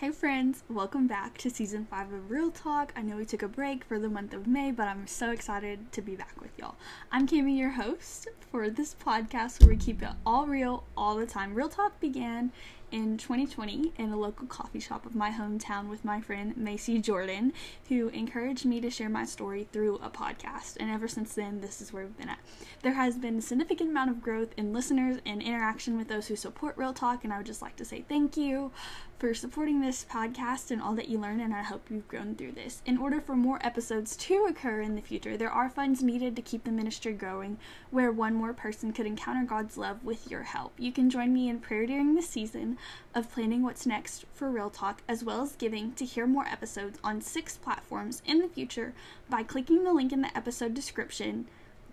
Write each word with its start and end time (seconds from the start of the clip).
Hey 0.00 0.12
friends, 0.12 0.62
welcome 0.70 1.08
back 1.08 1.36
to 1.38 1.50
season 1.50 1.84
5 1.90 2.12
of 2.12 2.30
Real 2.30 2.52
Talk. 2.52 2.92
I 2.94 3.02
know 3.02 3.16
we 3.16 3.24
took 3.24 3.42
a 3.42 3.48
break 3.48 3.82
for 3.82 3.98
the 3.98 4.08
month 4.08 4.32
of 4.32 4.46
May, 4.46 4.70
but 4.70 4.86
I'm 4.86 5.08
so 5.08 5.32
excited 5.32 5.90
to 5.90 6.00
be 6.00 6.14
back 6.14 6.40
with 6.40 6.56
y'all. 6.56 6.76
I'm 7.10 7.26
Kammi, 7.26 7.58
your 7.58 7.70
host 7.70 8.28
for 8.52 8.70
this 8.70 8.94
podcast 8.94 9.58
where 9.58 9.70
we 9.70 9.76
keep 9.76 10.00
it 10.00 10.10
all 10.24 10.46
real 10.46 10.84
all 10.96 11.16
the 11.16 11.26
time. 11.26 11.52
Real 11.52 11.68
Talk 11.68 11.98
began 11.98 12.52
in 12.90 13.18
2020 13.18 13.92
in 13.98 14.12
a 14.12 14.16
local 14.16 14.46
coffee 14.46 14.80
shop 14.80 15.04
of 15.04 15.14
my 15.14 15.30
hometown 15.30 15.88
with 15.88 16.04
my 16.04 16.20
friend 16.20 16.56
Macy 16.56 17.00
Jordan, 17.00 17.52
who 17.88 18.08
encouraged 18.10 18.64
me 18.64 18.80
to 18.80 18.90
share 18.90 19.10
my 19.10 19.24
story 19.24 19.68
through 19.72 19.96
a 19.96 20.08
podcast. 20.08 20.76
And 20.78 20.90
ever 20.90 21.08
since 21.08 21.34
then, 21.34 21.60
this 21.60 21.80
is 21.80 21.92
where 21.92 22.04
we've 22.04 22.16
been 22.16 22.28
at. 22.28 22.38
There 22.82 22.94
has 22.94 23.18
been 23.18 23.38
a 23.38 23.42
significant 23.42 23.90
amount 23.90 24.10
of 24.10 24.22
growth 24.22 24.54
in 24.56 24.72
listeners 24.72 25.18
and 25.26 25.42
interaction 25.42 25.98
with 25.98 26.08
those 26.08 26.28
who 26.28 26.36
support 26.36 26.78
Real 26.78 26.94
Talk, 26.94 27.24
and 27.24 27.32
I 27.32 27.38
would 27.38 27.46
just 27.46 27.62
like 27.62 27.76
to 27.76 27.84
say 27.84 28.04
thank 28.08 28.36
you 28.36 28.70
for 29.18 29.34
supporting 29.34 29.80
this 29.80 30.06
podcast 30.08 30.70
and 30.70 30.80
all 30.80 30.94
that 30.94 31.08
you 31.08 31.18
learn, 31.18 31.40
and 31.40 31.52
I 31.52 31.62
hope 31.62 31.90
you've 31.90 32.06
grown 32.06 32.36
through 32.36 32.52
this. 32.52 32.82
In 32.86 32.96
order 32.96 33.20
for 33.20 33.34
more 33.34 33.58
episodes 33.66 34.16
to 34.16 34.46
occur 34.48 34.80
in 34.80 34.94
the 34.94 35.02
future, 35.02 35.36
there 35.36 35.50
are 35.50 35.68
funds 35.68 36.04
needed 36.04 36.36
to 36.36 36.42
keep 36.42 36.62
the 36.62 36.70
ministry 36.70 37.12
growing, 37.12 37.58
where 37.90 38.12
one 38.12 38.34
more 38.34 38.52
person 38.52 38.92
could 38.92 39.06
encounter 39.06 39.44
God's 39.44 39.76
love 39.76 40.04
with 40.04 40.30
your 40.30 40.44
help. 40.44 40.72
You 40.78 40.92
can 40.92 41.10
join 41.10 41.34
me 41.34 41.48
in 41.48 41.58
prayer 41.58 41.84
during 41.84 42.14
this 42.14 42.28
season 42.28 42.78
of 43.12 43.32
planning 43.32 43.64
what's 43.64 43.86
next 43.86 44.24
for 44.32 44.48
Real 44.48 44.70
Talk, 44.70 45.02
as 45.08 45.24
well 45.24 45.42
as 45.42 45.56
giving 45.56 45.94
to 45.94 46.04
hear 46.04 46.26
more 46.26 46.46
episodes 46.46 47.00
on 47.02 47.20
six 47.20 47.56
platforms 47.56 48.22
in 48.24 48.38
the 48.38 48.48
future 48.48 48.94
by 49.28 49.42
clicking 49.42 49.82
the 49.82 49.92
link 49.92 50.12
in 50.12 50.22
the 50.22 50.36
episode 50.36 50.74
description 50.74 51.46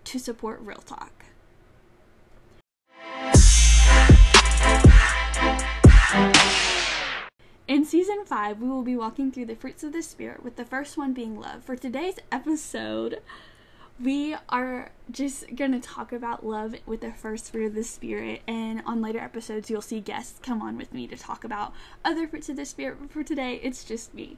to 0.04 0.20
support 0.20 0.60
Real 0.60 0.76
Talk. 0.76 1.24
In 7.68 7.84
season 7.84 8.24
5, 8.24 8.60
we 8.60 8.68
will 8.68 8.84
be 8.84 8.96
walking 8.96 9.32
through 9.32 9.46
the 9.46 9.56
fruits 9.56 9.82
of 9.82 9.92
the 9.92 10.00
Spirit, 10.00 10.44
with 10.44 10.54
the 10.54 10.64
first 10.64 10.96
one 10.96 11.12
being 11.12 11.40
love. 11.40 11.64
For 11.64 11.74
today's 11.74 12.14
episode, 12.30 13.20
we 14.00 14.36
are 14.48 14.92
just 15.10 15.56
going 15.56 15.72
to 15.72 15.80
talk 15.80 16.12
about 16.12 16.46
love 16.46 16.76
with 16.86 17.00
the 17.00 17.12
first 17.12 17.50
fruit 17.50 17.66
of 17.66 17.74
the 17.74 17.82
Spirit, 17.82 18.42
and 18.46 18.82
on 18.86 19.02
later 19.02 19.18
episodes, 19.18 19.68
you'll 19.68 19.82
see 19.82 19.98
guests 19.98 20.38
come 20.40 20.62
on 20.62 20.76
with 20.76 20.94
me 20.94 21.08
to 21.08 21.16
talk 21.16 21.42
about 21.42 21.72
other 22.04 22.28
fruits 22.28 22.48
of 22.48 22.54
the 22.54 22.64
Spirit. 22.64 22.98
But 23.00 23.10
for 23.10 23.24
today, 23.24 23.58
it's 23.60 23.82
just 23.82 24.14
me. 24.14 24.36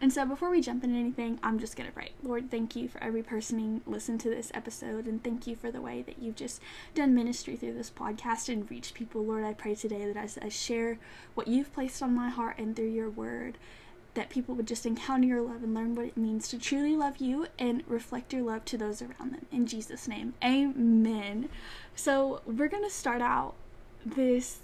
And 0.00 0.12
so, 0.12 0.24
before 0.24 0.50
we 0.50 0.60
jump 0.60 0.84
into 0.84 0.96
anything, 0.96 1.40
I'm 1.42 1.58
just 1.58 1.76
going 1.76 1.88
to 1.88 1.94
pray. 1.94 2.12
Lord, 2.22 2.52
thank 2.52 2.76
you 2.76 2.88
for 2.88 3.02
every 3.02 3.22
person 3.22 3.80
listened 3.84 4.20
to 4.20 4.30
this 4.30 4.52
episode, 4.54 5.06
and 5.06 5.22
thank 5.24 5.48
you 5.48 5.56
for 5.56 5.72
the 5.72 5.80
way 5.80 6.02
that 6.02 6.22
you've 6.22 6.36
just 6.36 6.60
done 6.94 7.16
ministry 7.16 7.56
through 7.56 7.74
this 7.74 7.90
podcast 7.90 8.48
and 8.48 8.70
reached 8.70 8.94
people. 8.94 9.24
Lord, 9.24 9.44
I 9.44 9.54
pray 9.54 9.74
today 9.74 10.06
that 10.06 10.16
as 10.16 10.38
I 10.40 10.50
share 10.50 10.98
what 11.34 11.48
you've 11.48 11.72
placed 11.72 12.00
on 12.00 12.14
my 12.14 12.28
heart 12.28 12.58
and 12.58 12.76
through 12.76 12.90
your 12.90 13.10
word, 13.10 13.58
that 14.14 14.30
people 14.30 14.54
would 14.54 14.68
just 14.68 14.86
encounter 14.86 15.26
your 15.26 15.42
love 15.42 15.64
and 15.64 15.74
learn 15.74 15.96
what 15.96 16.06
it 16.06 16.16
means 16.16 16.46
to 16.48 16.58
truly 16.58 16.94
love 16.94 17.16
you 17.18 17.46
and 17.58 17.82
reflect 17.88 18.32
your 18.32 18.42
love 18.42 18.64
to 18.66 18.78
those 18.78 19.02
around 19.02 19.32
them. 19.32 19.46
In 19.50 19.66
Jesus' 19.66 20.06
name, 20.06 20.34
amen. 20.44 21.48
So, 21.96 22.40
we're 22.46 22.68
going 22.68 22.84
to 22.84 22.90
start 22.90 23.20
out 23.20 23.54
this 24.06 24.58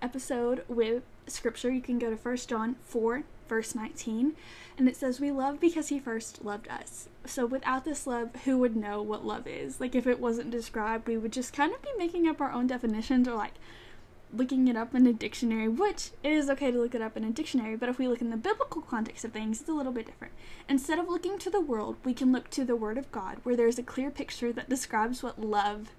episode 0.00 0.64
with 0.68 1.02
scripture. 1.26 1.70
You 1.70 1.82
can 1.82 1.98
go 1.98 2.08
to 2.08 2.16
1 2.16 2.36
John 2.48 2.76
4, 2.86 3.24
verse 3.50 3.74
19 3.74 4.34
and 4.78 4.88
it 4.88 4.96
says, 4.96 5.20
We 5.20 5.30
love 5.30 5.60
because 5.60 5.88
he 5.88 5.98
first 5.98 6.42
loved 6.42 6.66
us. 6.68 7.10
So 7.26 7.44
without 7.44 7.84
this 7.84 8.06
love, 8.06 8.30
who 8.46 8.56
would 8.56 8.74
know 8.74 9.02
what 9.02 9.26
love 9.26 9.46
is? 9.46 9.78
Like, 9.78 9.94
if 9.94 10.06
it 10.06 10.18
wasn't 10.18 10.50
described, 10.50 11.06
we 11.06 11.18
would 11.18 11.32
just 11.32 11.52
kind 11.52 11.74
of 11.74 11.82
be 11.82 11.90
making 11.98 12.26
up 12.26 12.40
our 12.40 12.50
own 12.50 12.66
definitions 12.66 13.28
or 13.28 13.34
like 13.34 13.52
looking 14.32 14.68
it 14.68 14.76
up 14.76 14.94
in 14.94 15.06
a 15.06 15.12
dictionary, 15.12 15.68
which 15.68 16.12
it 16.22 16.32
is 16.32 16.48
okay 16.48 16.70
to 16.70 16.78
look 16.78 16.94
it 16.94 17.02
up 17.02 17.16
in 17.16 17.24
a 17.24 17.30
dictionary, 17.30 17.76
but 17.76 17.88
if 17.88 17.98
we 17.98 18.08
look 18.08 18.20
in 18.20 18.30
the 18.30 18.36
biblical 18.36 18.80
context 18.80 19.24
of 19.24 19.32
things, 19.32 19.60
it's 19.60 19.68
a 19.68 19.72
little 19.72 19.92
bit 19.92 20.06
different. 20.06 20.32
Instead 20.68 20.98
of 20.98 21.08
looking 21.08 21.38
to 21.38 21.50
the 21.50 21.60
world, 21.60 21.96
we 22.04 22.14
can 22.14 22.32
look 22.32 22.48
to 22.50 22.64
the 22.64 22.76
Word 22.76 22.96
of 22.96 23.10
God, 23.10 23.38
where 23.42 23.56
there's 23.56 23.78
a 23.78 23.82
clear 23.82 24.10
picture 24.10 24.52
that 24.52 24.68
describes 24.68 25.22
what 25.22 25.40
love 25.40 25.90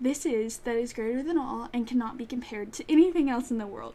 this 0.00 0.24
is 0.24 0.58
that 0.58 0.76
is 0.76 0.94
greater 0.94 1.22
than 1.22 1.36
all 1.36 1.68
and 1.74 1.86
cannot 1.86 2.16
be 2.16 2.24
compared 2.24 2.72
to 2.72 2.90
anything 2.90 3.28
else 3.28 3.50
in 3.50 3.58
the 3.58 3.66
world. 3.66 3.94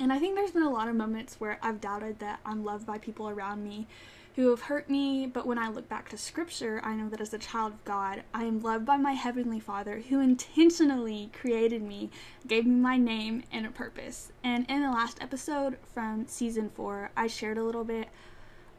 And 0.00 0.10
I 0.10 0.18
think 0.18 0.34
there's 0.34 0.50
been 0.50 0.62
a 0.62 0.70
lot 0.70 0.88
of 0.88 0.96
moments 0.96 1.36
where 1.38 1.58
I've 1.62 1.78
doubted 1.78 2.20
that 2.20 2.40
I'm 2.46 2.64
loved 2.64 2.86
by 2.86 2.96
people 2.96 3.28
around 3.28 3.62
me 3.62 3.86
who 4.34 4.48
have 4.48 4.62
hurt 4.62 4.88
me, 4.88 5.26
but 5.26 5.46
when 5.46 5.58
I 5.58 5.68
look 5.68 5.90
back 5.90 6.08
to 6.08 6.16
scripture, 6.16 6.80
I 6.82 6.94
know 6.94 7.10
that 7.10 7.20
as 7.20 7.34
a 7.34 7.38
child 7.38 7.74
of 7.74 7.84
God, 7.84 8.22
I 8.32 8.44
am 8.44 8.62
loved 8.62 8.86
by 8.86 8.96
my 8.96 9.12
heavenly 9.12 9.60
Father 9.60 10.02
who 10.08 10.18
intentionally 10.20 11.30
created 11.34 11.82
me, 11.82 12.08
gave 12.46 12.64
me 12.64 12.76
my 12.76 12.96
name 12.96 13.42
and 13.52 13.66
a 13.66 13.70
purpose. 13.70 14.32
And 14.42 14.64
in 14.70 14.80
the 14.80 14.90
last 14.90 15.18
episode 15.20 15.76
from 15.92 16.26
season 16.26 16.70
4, 16.70 17.10
I 17.14 17.26
shared 17.26 17.58
a 17.58 17.64
little 17.64 17.84
bit 17.84 18.08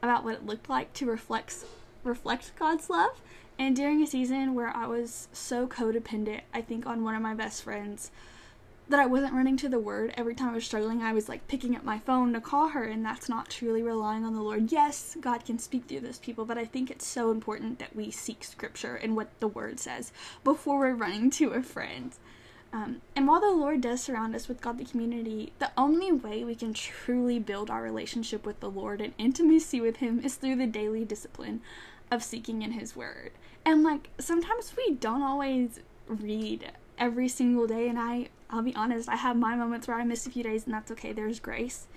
about 0.02 0.24
what 0.24 0.34
it 0.34 0.46
looked 0.46 0.68
like 0.68 0.92
to 0.94 1.06
reflect 1.06 1.64
reflect 2.02 2.50
God's 2.58 2.90
love. 2.90 3.22
And 3.60 3.76
during 3.76 4.02
a 4.02 4.08
season 4.08 4.56
where 4.56 4.76
I 4.76 4.88
was 4.88 5.28
so 5.32 5.68
codependent, 5.68 6.40
I 6.52 6.62
think 6.62 6.84
on 6.84 7.04
one 7.04 7.14
of 7.14 7.22
my 7.22 7.34
best 7.34 7.62
friends, 7.62 8.10
that 8.88 9.00
I 9.00 9.06
wasn't 9.06 9.34
running 9.34 9.56
to 9.58 9.68
the 9.68 9.78
word 9.78 10.12
every 10.16 10.34
time 10.34 10.50
I 10.50 10.54
was 10.54 10.64
struggling. 10.64 11.02
I 11.02 11.12
was 11.12 11.28
like 11.28 11.48
picking 11.48 11.74
up 11.76 11.84
my 11.84 11.98
phone 11.98 12.32
to 12.32 12.40
call 12.40 12.68
her, 12.68 12.84
and 12.84 13.04
that's 13.04 13.28
not 13.28 13.48
truly 13.48 13.82
relying 13.82 14.24
on 14.24 14.34
the 14.34 14.42
Lord. 14.42 14.72
Yes, 14.72 15.16
God 15.20 15.44
can 15.44 15.58
speak 15.58 15.86
through 15.86 16.00
those 16.00 16.18
people, 16.18 16.44
but 16.44 16.58
I 16.58 16.64
think 16.64 16.90
it's 16.90 17.06
so 17.06 17.30
important 17.30 17.78
that 17.78 17.96
we 17.96 18.10
seek 18.10 18.44
scripture 18.44 18.96
and 18.96 19.16
what 19.16 19.28
the 19.40 19.48
word 19.48 19.80
says 19.80 20.12
before 20.44 20.78
we're 20.78 20.94
running 20.94 21.30
to 21.30 21.50
a 21.50 21.62
friend. 21.62 22.12
Um, 22.72 23.02
and 23.14 23.28
while 23.28 23.40
the 23.40 23.50
Lord 23.50 23.82
does 23.82 24.02
surround 24.02 24.34
us 24.34 24.48
with 24.48 24.62
godly 24.62 24.86
community, 24.86 25.52
the 25.58 25.70
only 25.76 26.10
way 26.10 26.42
we 26.42 26.54
can 26.54 26.72
truly 26.72 27.38
build 27.38 27.70
our 27.70 27.82
relationship 27.82 28.46
with 28.46 28.60
the 28.60 28.70
Lord 28.70 29.00
and 29.00 29.12
intimacy 29.18 29.80
with 29.80 29.98
Him 29.98 30.20
is 30.24 30.36
through 30.36 30.56
the 30.56 30.66
daily 30.66 31.04
discipline 31.04 31.60
of 32.10 32.22
seeking 32.22 32.62
in 32.62 32.72
His 32.72 32.96
Word. 32.96 33.32
And 33.64 33.82
like 33.82 34.08
sometimes 34.18 34.74
we 34.76 34.94
don't 34.94 35.22
always 35.22 35.80
read 36.08 36.72
every 37.02 37.26
single 37.26 37.66
day, 37.66 37.88
and 37.88 37.98
I 37.98 38.28
I'll 38.48 38.62
be 38.62 38.76
honest, 38.76 39.08
I 39.08 39.16
have 39.16 39.36
my 39.36 39.56
moments 39.56 39.88
where 39.88 39.96
I 39.96 40.04
miss 40.04 40.26
a 40.26 40.30
few 40.30 40.44
days, 40.44 40.66
and 40.66 40.74
that's 40.74 40.90
okay. 40.92 41.12
There's 41.12 41.40
grace 41.40 41.88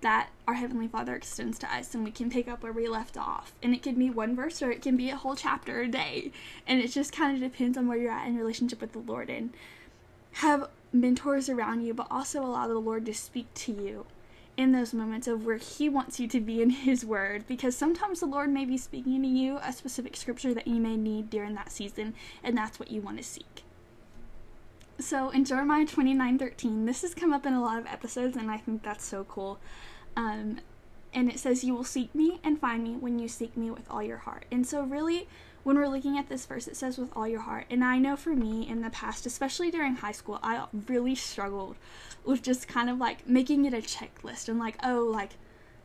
that 0.00 0.30
our 0.46 0.54
Heavenly 0.54 0.88
Father 0.88 1.14
extends 1.14 1.58
to 1.58 1.74
us, 1.74 1.94
and 1.94 2.04
we 2.04 2.10
can 2.10 2.30
pick 2.30 2.48
up 2.48 2.62
where 2.62 2.72
we 2.72 2.88
left 2.88 3.16
off. 3.16 3.52
And 3.62 3.74
it 3.74 3.82
can 3.82 3.96
be 3.96 4.08
one 4.08 4.36
verse, 4.36 4.62
or 4.62 4.70
it 4.70 4.82
can 4.82 4.96
be 4.96 5.10
a 5.10 5.16
whole 5.16 5.34
chapter 5.34 5.80
a 5.82 5.88
day. 5.88 6.30
And 6.66 6.80
it 6.80 6.88
just 6.88 7.12
kind 7.12 7.34
of 7.34 7.42
depends 7.42 7.76
on 7.76 7.88
where 7.88 7.98
you're 7.98 8.12
at 8.12 8.28
in 8.28 8.36
relationship 8.36 8.80
with 8.80 8.92
the 8.92 9.00
Lord. 9.00 9.28
And 9.28 9.52
have 10.34 10.68
mentors 10.92 11.48
around 11.48 11.82
you, 11.82 11.92
but 11.92 12.06
also 12.10 12.42
allow 12.42 12.68
the 12.68 12.78
Lord 12.78 13.04
to 13.06 13.14
speak 13.14 13.52
to 13.54 13.72
you 13.72 14.06
in 14.56 14.72
those 14.72 14.94
moments 14.94 15.26
of 15.26 15.44
where 15.44 15.56
He 15.56 15.88
wants 15.88 16.20
you 16.20 16.28
to 16.28 16.40
be 16.40 16.62
in 16.62 16.70
His 16.70 17.04
Word. 17.04 17.46
Because 17.48 17.76
sometimes 17.76 18.20
the 18.20 18.26
Lord 18.26 18.50
may 18.50 18.64
be 18.64 18.78
speaking 18.78 19.20
to 19.22 19.28
you 19.28 19.58
a 19.62 19.72
specific 19.72 20.16
scripture 20.16 20.54
that 20.54 20.68
you 20.68 20.76
may 20.76 20.96
need 20.96 21.30
during 21.30 21.54
that 21.54 21.72
season, 21.72 22.14
and 22.44 22.56
that's 22.56 22.78
what 22.78 22.90
you 22.90 23.00
want 23.00 23.16
to 23.16 23.24
seek. 23.24 23.65
So 24.98 25.30
in 25.30 25.44
Jeremiah 25.44 25.86
29 25.86 26.38
13, 26.38 26.86
this 26.86 27.02
has 27.02 27.14
come 27.14 27.32
up 27.32 27.44
in 27.44 27.52
a 27.52 27.60
lot 27.60 27.78
of 27.78 27.86
episodes, 27.86 28.36
and 28.36 28.50
I 28.50 28.56
think 28.56 28.82
that's 28.82 29.04
so 29.04 29.24
cool. 29.24 29.58
Um, 30.16 30.60
and 31.12 31.28
it 31.30 31.38
says, 31.38 31.64
You 31.64 31.74
will 31.74 31.84
seek 31.84 32.14
me 32.14 32.40
and 32.42 32.58
find 32.58 32.82
me 32.82 32.92
when 32.92 33.18
you 33.18 33.28
seek 33.28 33.56
me 33.56 33.70
with 33.70 33.90
all 33.90 34.02
your 34.02 34.18
heart. 34.18 34.46
And 34.50 34.66
so, 34.66 34.82
really, 34.82 35.28
when 35.64 35.76
we're 35.76 35.88
looking 35.88 36.16
at 36.16 36.28
this 36.28 36.46
verse, 36.46 36.68
it 36.68 36.76
says 36.76 36.96
with 36.96 37.10
all 37.16 37.26
your 37.26 37.40
heart. 37.40 37.66
And 37.70 37.82
I 37.82 37.98
know 37.98 38.16
for 38.16 38.36
me 38.36 38.68
in 38.68 38.82
the 38.82 38.90
past, 38.90 39.26
especially 39.26 39.70
during 39.70 39.96
high 39.96 40.12
school, 40.12 40.38
I 40.42 40.64
really 40.86 41.14
struggled 41.14 41.76
with 42.24 42.42
just 42.42 42.68
kind 42.68 42.88
of 42.88 42.98
like 42.98 43.28
making 43.28 43.64
it 43.64 43.74
a 43.74 43.78
checklist 43.78 44.48
and 44.48 44.58
like, 44.58 44.76
oh, 44.84 45.10
like, 45.12 45.32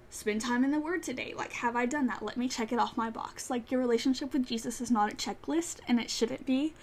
spend 0.09 0.41
time 0.41 0.63
in 0.63 0.71
the 0.71 0.79
Word 0.79 1.01
today. 1.01 1.33
Like, 1.35 1.53
have 1.53 1.75
I 1.75 1.85
done 1.85 2.07
that? 2.07 2.23
Let 2.23 2.37
me 2.37 2.47
check 2.47 2.71
it 2.71 2.79
off 2.79 2.95
my 2.95 3.09
box. 3.09 3.49
Like, 3.49 3.71
your 3.71 3.79
relationship 3.79 4.33
with 4.33 4.45
Jesus 4.45 4.81
is 4.81 4.91
not 4.91 5.11
a 5.11 5.15
checklist, 5.15 5.79
and 5.87 5.99
it 5.99 6.09
shouldn't 6.09 6.45
be. 6.45 6.73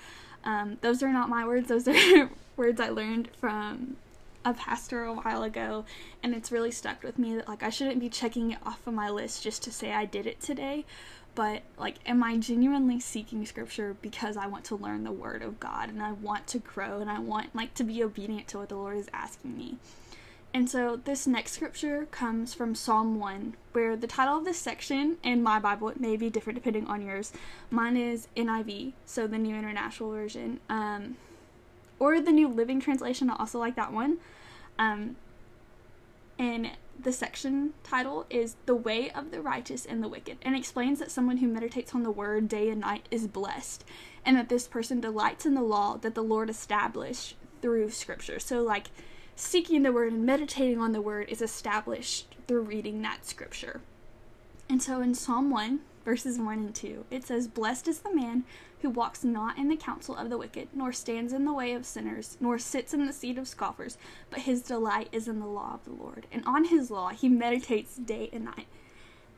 Um, 0.48 0.78
those 0.80 1.02
are 1.02 1.12
not 1.12 1.28
my 1.28 1.46
words, 1.46 1.68
those 1.68 1.86
are 1.86 2.30
words 2.56 2.80
I 2.80 2.88
learned 2.88 3.28
from 3.38 3.98
a 4.46 4.54
pastor 4.54 5.04
a 5.04 5.12
while 5.12 5.42
ago, 5.42 5.84
and 6.22 6.34
it's 6.34 6.50
really 6.50 6.70
stuck 6.70 7.02
with 7.02 7.18
me 7.18 7.36
that 7.36 7.46
like 7.46 7.62
I 7.62 7.68
shouldn't 7.68 8.00
be 8.00 8.08
checking 8.08 8.52
it 8.52 8.58
off 8.64 8.86
of 8.86 8.94
my 8.94 9.10
list 9.10 9.42
just 9.42 9.62
to 9.64 9.70
say 9.70 9.92
I 9.92 10.06
did 10.06 10.26
it 10.26 10.40
today, 10.40 10.86
but 11.34 11.64
like 11.76 11.96
am 12.06 12.24
I 12.24 12.38
genuinely 12.38 12.98
seeking 12.98 13.44
scripture 13.44 13.94
because 14.00 14.38
I 14.38 14.46
want 14.46 14.64
to 14.64 14.76
learn 14.76 15.04
the 15.04 15.12
word 15.12 15.42
of 15.42 15.60
God 15.60 15.90
and 15.90 16.02
I 16.02 16.12
want 16.12 16.46
to 16.46 16.58
grow 16.60 17.00
and 17.00 17.10
I 17.10 17.18
want 17.18 17.54
like 17.54 17.74
to 17.74 17.84
be 17.84 18.02
obedient 18.02 18.48
to 18.48 18.58
what 18.58 18.70
the 18.70 18.76
Lord 18.76 18.96
is 18.96 19.10
asking 19.12 19.54
me. 19.54 19.76
And 20.54 20.68
so 20.68 20.96
this 21.04 21.26
next 21.26 21.52
scripture 21.52 22.06
comes 22.10 22.54
from 22.54 22.74
Psalm 22.74 23.20
1, 23.20 23.54
where 23.72 23.96
the 23.96 24.06
title 24.06 24.38
of 24.38 24.44
this 24.44 24.58
section 24.58 25.18
in 25.22 25.42
my 25.42 25.58
Bible, 25.58 25.88
it 25.88 26.00
may 26.00 26.16
be 26.16 26.30
different 26.30 26.58
depending 26.58 26.86
on 26.86 27.02
yours. 27.02 27.32
Mine 27.70 27.96
is 27.96 28.28
NIV, 28.36 28.92
so 29.04 29.26
the 29.26 29.38
New 29.38 29.54
International 29.54 30.10
Version, 30.10 30.60
um, 30.68 31.16
or 31.98 32.20
the 32.20 32.32
New 32.32 32.48
Living 32.48 32.80
Translation. 32.80 33.28
I 33.28 33.36
also 33.36 33.58
like 33.58 33.76
that 33.76 33.92
one. 33.92 34.18
Um, 34.78 35.16
and 36.38 36.70
the 36.98 37.12
section 37.12 37.74
title 37.84 38.24
is 38.30 38.56
The 38.66 38.74
Way 38.74 39.10
of 39.10 39.30
the 39.30 39.42
Righteous 39.42 39.84
and 39.84 40.02
the 40.02 40.08
Wicked, 40.08 40.38
and 40.42 40.56
explains 40.56 40.98
that 40.98 41.10
someone 41.10 41.38
who 41.38 41.48
meditates 41.48 41.94
on 41.94 42.04
the 42.04 42.10
word 42.10 42.48
day 42.48 42.70
and 42.70 42.80
night 42.80 43.06
is 43.10 43.26
blessed, 43.26 43.84
and 44.24 44.36
that 44.36 44.48
this 44.48 44.66
person 44.66 45.00
delights 45.00 45.44
in 45.44 45.54
the 45.54 45.62
law 45.62 45.98
that 45.98 46.14
the 46.14 46.22
Lord 46.22 46.48
established 46.48 47.36
through 47.60 47.90
Scripture. 47.90 48.38
So, 48.38 48.62
like, 48.62 48.90
seeking 49.38 49.84
the 49.84 49.92
word 49.92 50.12
and 50.12 50.26
meditating 50.26 50.80
on 50.80 50.90
the 50.90 51.00
word 51.00 51.28
is 51.28 51.40
established 51.40 52.34
through 52.48 52.62
reading 52.62 53.02
that 53.02 53.24
scripture. 53.24 53.80
And 54.68 54.82
so 54.82 55.00
in 55.00 55.14
Psalm 55.14 55.48
1, 55.48 55.78
verses 56.04 56.38
1 56.38 56.58
and 56.58 56.74
2, 56.74 57.04
it 57.08 57.24
says, 57.24 57.46
Blessed 57.46 57.86
is 57.86 58.00
the 58.00 58.14
man 58.14 58.42
who 58.82 58.90
walks 58.90 59.22
not 59.22 59.56
in 59.56 59.68
the 59.68 59.76
counsel 59.76 60.16
of 60.16 60.28
the 60.28 60.36
wicked, 60.36 60.68
nor 60.74 60.92
stands 60.92 61.32
in 61.32 61.44
the 61.44 61.52
way 61.52 61.72
of 61.72 61.86
sinners, 61.86 62.36
nor 62.40 62.58
sits 62.58 62.92
in 62.92 63.06
the 63.06 63.12
seat 63.12 63.38
of 63.38 63.46
scoffers, 63.46 63.96
but 64.28 64.40
his 64.40 64.60
delight 64.60 65.08
is 65.12 65.28
in 65.28 65.38
the 65.38 65.46
law 65.46 65.74
of 65.74 65.84
the 65.84 66.02
Lord. 66.02 66.26
And 66.32 66.44
on 66.44 66.64
his 66.64 66.90
law 66.90 67.10
he 67.10 67.28
meditates 67.28 67.96
day 67.96 68.28
and 68.32 68.44
night. 68.44 68.66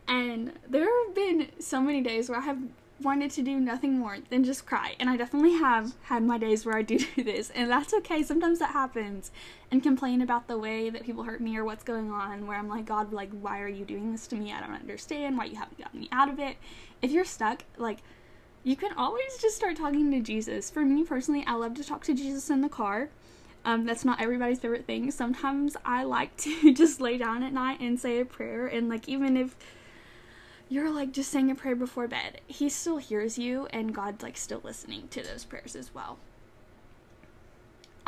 And 0.08 0.54
there 0.66 0.88
have 1.06 1.14
been 1.14 1.48
so 1.58 1.80
many 1.82 2.00
days 2.00 2.30
where 2.30 2.38
I 2.38 2.44
have 2.44 2.58
wanted 3.02 3.30
to 3.32 3.42
do 3.42 3.58
nothing 3.58 3.98
more 3.98 4.18
than 4.28 4.44
just 4.44 4.66
cry. 4.66 4.94
And 5.00 5.08
I 5.08 5.16
definitely 5.16 5.54
have 5.54 5.94
had 6.02 6.22
my 6.22 6.38
days 6.38 6.64
where 6.64 6.76
I 6.76 6.82
do 6.82 6.98
do 7.16 7.24
this, 7.24 7.50
and 7.50 7.70
that's 7.70 7.94
okay. 7.94 8.22
Sometimes 8.22 8.58
that 8.58 8.70
happens. 8.70 9.30
And 9.70 9.82
complain 9.82 10.20
about 10.20 10.48
the 10.48 10.58
way 10.58 10.90
that 10.90 11.04
people 11.04 11.22
hurt 11.22 11.40
me 11.40 11.56
or 11.56 11.64
what's 11.64 11.84
going 11.84 12.10
on, 12.10 12.46
where 12.46 12.58
I'm 12.58 12.68
like, 12.68 12.86
God, 12.86 13.12
like, 13.12 13.30
why 13.30 13.60
are 13.60 13.68
you 13.68 13.84
doing 13.84 14.12
this 14.12 14.26
to 14.28 14.36
me? 14.36 14.52
I 14.52 14.60
don't 14.60 14.74
understand 14.74 15.38
why 15.38 15.44
you 15.44 15.56
haven't 15.56 15.78
gotten 15.78 16.00
me 16.00 16.08
out 16.10 16.28
of 16.28 16.38
it. 16.38 16.56
If 17.02 17.12
you're 17.12 17.24
stuck, 17.24 17.64
like, 17.76 17.98
you 18.62 18.76
can 18.76 18.92
always 18.96 19.38
just 19.40 19.56
start 19.56 19.76
talking 19.76 20.10
to 20.10 20.20
Jesus. 20.20 20.70
For 20.70 20.84
me 20.84 21.04
personally, 21.04 21.44
I 21.46 21.54
love 21.54 21.74
to 21.74 21.84
talk 21.84 22.04
to 22.04 22.14
Jesus 22.14 22.50
in 22.50 22.60
the 22.60 22.68
car. 22.68 23.10
Um, 23.64 23.84
that's 23.84 24.04
not 24.04 24.20
everybody's 24.20 24.58
favorite 24.58 24.86
thing. 24.86 25.10
Sometimes 25.10 25.76
I 25.84 26.04
like 26.04 26.36
to 26.38 26.72
just 26.74 27.00
lay 27.00 27.16
down 27.18 27.42
at 27.42 27.52
night 27.52 27.80
and 27.80 27.98
say 27.98 28.20
a 28.20 28.24
prayer, 28.24 28.66
and 28.66 28.88
like, 28.88 29.08
even 29.08 29.36
if 29.36 29.56
you're 30.70 30.88
like 30.88 31.12
just 31.12 31.32
saying 31.32 31.50
a 31.50 31.54
prayer 31.54 31.74
before 31.74 32.06
bed, 32.06 32.40
he 32.46 32.68
still 32.68 32.98
hears 32.98 33.36
you 33.36 33.66
and 33.72 33.94
God's 33.94 34.22
like 34.22 34.36
still 34.36 34.60
listening 34.62 35.08
to 35.08 35.20
those 35.20 35.44
prayers 35.44 35.74
as 35.74 35.92
well. 35.92 36.16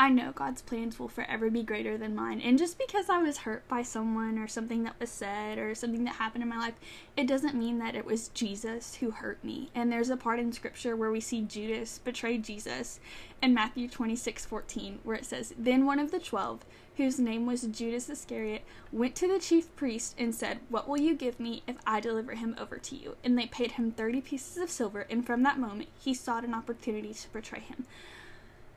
I 0.03 0.09
know 0.09 0.33
God's 0.33 0.63
plans 0.63 0.99
will 0.99 1.07
forever 1.07 1.49
be 1.49 1.63
greater 1.63 1.97
than 1.97 2.17
mine. 2.17 2.41
And 2.41 2.59
just 2.59 2.77
because 2.77 3.09
I 3.09 3.19
was 3.19 3.39
hurt 3.39 3.69
by 3.69 3.83
someone 3.83 4.37
or 4.37 4.49
something 4.49 4.83
that 4.83 4.99
was 4.99 5.11
said 5.11 5.59
or 5.59 5.77
something 5.77 6.03
that 6.03 6.17
happened 6.17 6.43
in 6.43 6.49
my 6.49 6.59
life, 6.59 6.75
it 7.17 7.29
doesn't 7.29 7.55
mean 7.55 7.79
that 7.79 7.95
it 7.95 8.05
was 8.05 8.27
Jesus 8.27 8.97
who 8.97 9.13
hurt 9.13 9.45
me. 9.45 9.71
And 9.77 9.93
there's 9.93 10.11
a 10.11 10.17
part 10.17 10.41
in 10.41 10.51
scripture 10.51 10.97
where 10.97 11.13
we 11.13 11.21
see 11.21 11.43
Judas 11.43 12.01
betray 12.01 12.37
Jesus 12.39 12.99
in 13.41 13.55
Matthew 13.55 13.89
26 13.89 14.45
14, 14.45 14.99
where 15.05 15.15
it 15.15 15.25
says, 15.25 15.55
Then 15.57 15.87
one 15.87 16.01
of 16.01 16.11
the 16.11 16.19
twelve, 16.19 16.65
whose 16.97 17.21
name 17.21 17.47
was 17.47 17.63
Judas 17.63 18.11
Iscariot, 18.11 18.65
went 18.91 19.15
to 19.15 19.29
the 19.29 19.39
chief 19.39 19.73
priest 19.77 20.17
and 20.19 20.35
said, 20.35 20.59
What 20.69 20.89
will 20.89 20.99
you 20.99 21.15
give 21.15 21.39
me 21.39 21.63
if 21.69 21.77
I 21.87 22.01
deliver 22.01 22.35
him 22.35 22.57
over 22.59 22.79
to 22.79 22.97
you? 22.97 23.15
And 23.23 23.39
they 23.39 23.47
paid 23.47 23.73
him 23.73 23.93
30 23.93 24.21
pieces 24.23 24.57
of 24.57 24.69
silver, 24.69 25.07
and 25.09 25.25
from 25.25 25.45
that 25.45 25.61
moment 25.61 25.91
he 25.97 26.13
sought 26.13 26.43
an 26.43 26.55
opportunity 26.55 27.15
to 27.15 27.33
betray 27.33 27.61
him. 27.61 27.87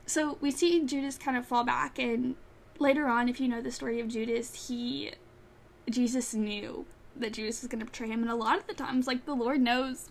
So 0.06 0.38
we 0.42 0.52
see 0.52 0.84
Judas 0.86 1.18
kind 1.18 1.38
of 1.38 1.46
fall 1.46 1.64
back, 1.64 1.98
and 1.98 2.36
later 2.80 3.08
on, 3.08 3.30
if 3.30 3.40
you 3.40 3.48
know 3.48 3.62
the 3.62 3.72
story 3.72 4.00
of 4.00 4.08
Judas, 4.08 4.68
he, 4.68 5.12
Jesus 5.90 6.34
knew 6.34 6.86
that 7.16 7.34
Judas 7.34 7.62
was 7.62 7.70
going 7.70 7.80
to 7.80 7.86
betray 7.86 8.08
him, 8.08 8.22
and 8.22 8.30
a 8.30 8.36
lot 8.36 8.58
of 8.58 8.68
the 8.68 8.74
times, 8.74 9.08
like, 9.08 9.26
the 9.26 9.34
Lord 9.34 9.62
knows 9.62 10.10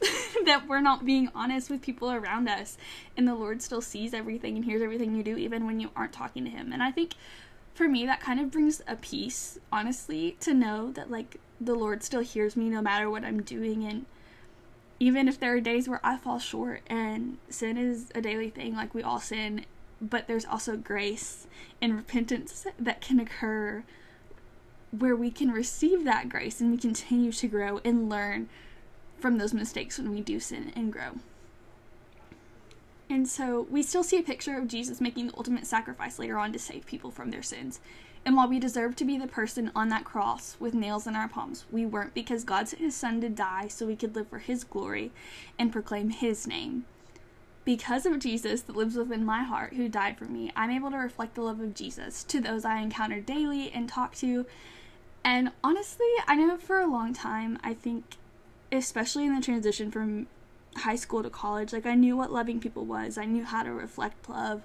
that 0.44 0.66
we're 0.68 0.80
not 0.80 1.04
being 1.04 1.30
honest 1.34 1.70
with 1.70 1.82
people 1.82 2.10
around 2.10 2.48
us 2.48 2.76
and 3.16 3.26
the 3.28 3.34
Lord 3.34 3.62
still 3.62 3.80
sees 3.80 4.14
everything 4.14 4.56
and 4.56 4.64
hears 4.64 4.82
everything 4.82 5.14
you 5.14 5.22
do 5.22 5.36
even 5.36 5.66
when 5.66 5.80
you 5.80 5.90
aren't 5.94 6.12
talking 6.12 6.44
to 6.44 6.50
him. 6.50 6.72
And 6.72 6.82
I 6.82 6.90
think 6.90 7.14
for 7.74 7.88
me 7.88 8.06
that 8.06 8.20
kind 8.20 8.40
of 8.40 8.50
brings 8.50 8.82
a 8.86 8.96
peace, 8.96 9.58
honestly, 9.70 10.36
to 10.40 10.54
know 10.54 10.92
that 10.92 11.10
like 11.10 11.38
the 11.60 11.74
Lord 11.74 12.02
still 12.02 12.20
hears 12.20 12.56
me 12.56 12.68
no 12.68 12.80
matter 12.80 13.10
what 13.10 13.24
I'm 13.24 13.42
doing 13.42 13.84
and 13.84 14.06
even 15.00 15.26
if 15.26 15.40
there 15.40 15.54
are 15.54 15.60
days 15.60 15.88
where 15.88 16.00
I 16.04 16.18
fall 16.18 16.38
short 16.38 16.82
and 16.86 17.38
sin 17.48 17.78
is 17.78 18.12
a 18.14 18.20
daily 18.20 18.50
thing, 18.50 18.76
like 18.76 18.94
we 18.94 19.02
all 19.02 19.18
sin, 19.18 19.64
but 20.00 20.28
there's 20.28 20.44
also 20.44 20.76
grace 20.76 21.46
and 21.80 21.96
repentance 21.96 22.66
that 22.78 23.00
can 23.00 23.18
occur 23.18 23.82
where 24.96 25.16
we 25.16 25.30
can 25.30 25.50
receive 25.50 26.04
that 26.04 26.28
grace 26.28 26.60
and 26.60 26.70
we 26.70 26.76
continue 26.76 27.32
to 27.32 27.48
grow 27.48 27.80
and 27.84 28.10
learn 28.10 28.48
from 29.18 29.38
those 29.38 29.54
mistakes 29.54 29.98
when 29.98 30.10
we 30.10 30.20
do 30.20 30.38
sin 30.38 30.70
and 30.76 30.92
grow. 30.92 31.12
And 33.08 33.26
so 33.26 33.66
we 33.70 33.82
still 33.82 34.04
see 34.04 34.18
a 34.18 34.22
picture 34.22 34.56
of 34.56 34.68
Jesus 34.68 35.00
making 35.00 35.28
the 35.28 35.36
ultimate 35.36 35.66
sacrifice 35.66 36.18
later 36.18 36.38
on 36.38 36.52
to 36.52 36.58
save 36.58 36.86
people 36.86 37.10
from 37.10 37.30
their 37.30 37.42
sins. 37.42 37.80
And 38.24 38.36
while 38.36 38.48
we 38.48 38.58
deserve 38.58 38.96
to 38.96 39.04
be 39.04 39.16
the 39.16 39.26
person 39.26 39.70
on 39.74 39.88
that 39.88 40.04
cross 40.04 40.56
with 40.60 40.74
nails 40.74 41.06
in 41.06 41.16
our 41.16 41.28
palms, 41.28 41.64
we 41.70 41.86
weren't 41.86 42.14
because 42.14 42.44
God 42.44 42.68
sent 42.68 42.82
his 42.82 42.94
son 42.94 43.20
to 43.22 43.28
die 43.28 43.68
so 43.68 43.86
we 43.86 43.96
could 43.96 44.14
live 44.14 44.28
for 44.28 44.38
his 44.38 44.62
glory 44.62 45.10
and 45.58 45.72
proclaim 45.72 46.10
his 46.10 46.46
name. 46.46 46.84
Because 47.64 48.04
of 48.04 48.18
Jesus 48.18 48.62
that 48.62 48.76
lives 48.76 48.96
within 48.96 49.24
my 49.24 49.42
heart, 49.42 49.74
who 49.74 49.88
died 49.88 50.18
for 50.18 50.24
me, 50.24 50.52
I'm 50.54 50.70
able 50.70 50.90
to 50.90 50.96
reflect 50.96 51.34
the 51.34 51.42
love 51.42 51.60
of 51.60 51.74
Jesus 51.74 52.22
to 52.24 52.40
those 52.40 52.64
I 52.64 52.78
encounter 52.80 53.20
daily 53.20 53.70
and 53.70 53.88
talk 53.88 54.14
to. 54.16 54.46
And 55.24 55.52
honestly, 55.62 56.08
I 56.26 56.36
know 56.36 56.56
for 56.56 56.80
a 56.80 56.90
long 56.90 57.12
time, 57.12 57.58
I 57.62 57.74
think 57.74 58.16
especially 58.72 59.26
in 59.26 59.34
the 59.34 59.42
transition 59.42 59.90
from 59.90 60.26
high 60.76 60.96
school 60.96 61.22
to 61.22 61.30
college, 61.30 61.72
like 61.72 61.86
I 61.86 61.94
knew 61.94 62.16
what 62.16 62.32
loving 62.32 62.60
people 62.60 62.84
was. 62.84 63.18
I 63.18 63.24
knew 63.24 63.44
how 63.44 63.62
to 63.62 63.72
reflect 63.72 64.28
love. 64.28 64.62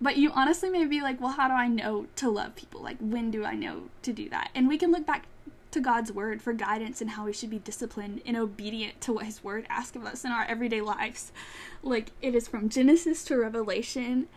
But 0.00 0.16
you 0.16 0.30
honestly 0.32 0.70
may 0.70 0.84
be 0.84 1.00
like, 1.00 1.20
well, 1.20 1.32
how 1.32 1.48
do 1.48 1.54
I 1.54 1.68
know 1.68 2.06
to 2.16 2.28
love 2.28 2.56
people? 2.56 2.82
Like, 2.82 2.98
when 3.00 3.30
do 3.30 3.44
I 3.44 3.54
know 3.54 3.84
to 4.02 4.12
do 4.12 4.28
that? 4.30 4.50
And 4.54 4.68
we 4.68 4.76
can 4.76 4.92
look 4.92 5.06
back 5.06 5.26
to 5.70 5.80
God's 5.80 6.12
word 6.12 6.42
for 6.42 6.52
guidance 6.52 7.00
and 7.00 7.10
how 7.10 7.24
we 7.24 7.32
should 7.32 7.50
be 7.50 7.58
disciplined 7.58 8.20
and 8.26 8.36
obedient 8.36 9.00
to 9.02 9.12
what 9.12 9.26
His 9.26 9.42
word 9.42 9.66
asks 9.68 9.96
of 9.96 10.04
us 10.04 10.24
in 10.24 10.30
our 10.30 10.44
everyday 10.44 10.80
lives. 10.80 11.32
Like, 11.82 12.10
it 12.20 12.34
is 12.34 12.48
from 12.48 12.68
Genesis 12.68 13.24
to 13.24 13.36
Revelation 13.36 14.28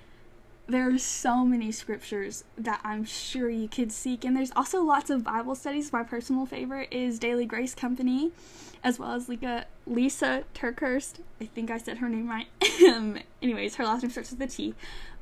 there 0.68 0.90
are 0.90 0.98
so 0.98 1.46
many 1.46 1.72
scriptures 1.72 2.44
that 2.58 2.82
I'm 2.84 3.06
sure 3.06 3.50
you 3.50 3.68
could 3.68 3.92
seek. 3.92 4.26
And 4.26 4.36
there's 4.36 4.52
also 4.56 4.84
lots 4.84 5.10
of 5.10 5.24
Bible 5.24 5.56
studies. 5.56 5.94
My 5.94 6.04
personal 6.04 6.46
favorite 6.46 6.90
is 6.92 7.20
Daily 7.20 7.46
Grace 7.46 7.74
Company, 7.74 8.32
as 8.84 9.00
well 9.00 9.14
as 9.14 9.30
Lisa, 9.30 9.66
Lisa 9.86 10.44
TerKeurst. 10.54 11.22
I 11.40 11.46
think 11.46 11.72
I 11.72 11.78
said 11.78 12.00
her 12.00 12.10
name 12.10 12.30
right. 12.30 12.48
Um, 12.88 13.18
anyways, 13.42 13.76
her 13.76 13.86
last 13.86 14.04
name 14.04 14.12
starts 14.12 14.30
with 14.30 14.40
a 14.40 14.48
T. 14.48 14.76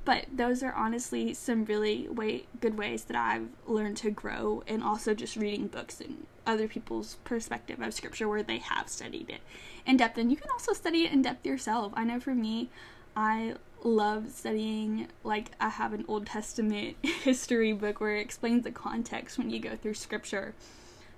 But 0.05 0.25
those 0.31 0.61
are 0.61 0.73
honestly 0.73 1.33
some 1.33 1.65
really 1.65 2.07
way, 2.07 2.45
good 2.61 2.77
ways 2.77 3.05
that 3.05 3.17
I've 3.17 3.47
learned 3.65 3.97
to 3.97 4.11
grow, 4.11 4.63
and 4.67 4.83
also 4.83 5.15
just 5.15 5.35
reading 5.35 5.67
books 5.67 5.99
and 5.99 6.27
other 6.45 6.67
people's 6.67 7.15
perspective 7.23 7.81
of 7.81 7.93
scripture 7.93 8.29
where 8.29 8.43
they 8.43 8.59
have 8.59 8.87
studied 8.87 9.31
it 9.31 9.41
in 9.85 9.97
depth. 9.97 10.19
And 10.19 10.29
you 10.29 10.37
can 10.37 10.51
also 10.51 10.73
study 10.73 11.05
it 11.05 11.11
in 11.11 11.23
depth 11.23 11.45
yourself. 11.45 11.91
I 11.95 12.03
know 12.03 12.19
for 12.19 12.35
me, 12.35 12.69
I 13.15 13.55
love 13.83 14.31
studying 14.31 15.07
like 15.23 15.51
I 15.59 15.69
have 15.69 15.93
an 15.93 16.05
Old 16.07 16.27
Testament 16.27 16.97
history 17.03 17.73
book 17.73 17.99
where 17.99 18.15
it 18.15 18.21
explains 18.21 18.63
the 18.63 18.71
context 18.71 19.37
when 19.39 19.49
you 19.49 19.59
go 19.59 19.75
through 19.75 19.95
scripture 19.95 20.53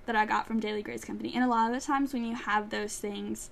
that 0.06 0.16
I 0.16 0.26
got 0.26 0.48
from 0.48 0.62
Daily 0.62 0.82
Grace 0.82 1.04
Company. 1.04 1.34
And 1.36 1.44
a 1.44 1.48
lot 1.48 1.70
of 1.70 1.80
the 1.80 1.86
times 1.86 2.14
when 2.14 2.24
you 2.24 2.36
have 2.36 2.70
those 2.70 2.98
things, 2.98 3.50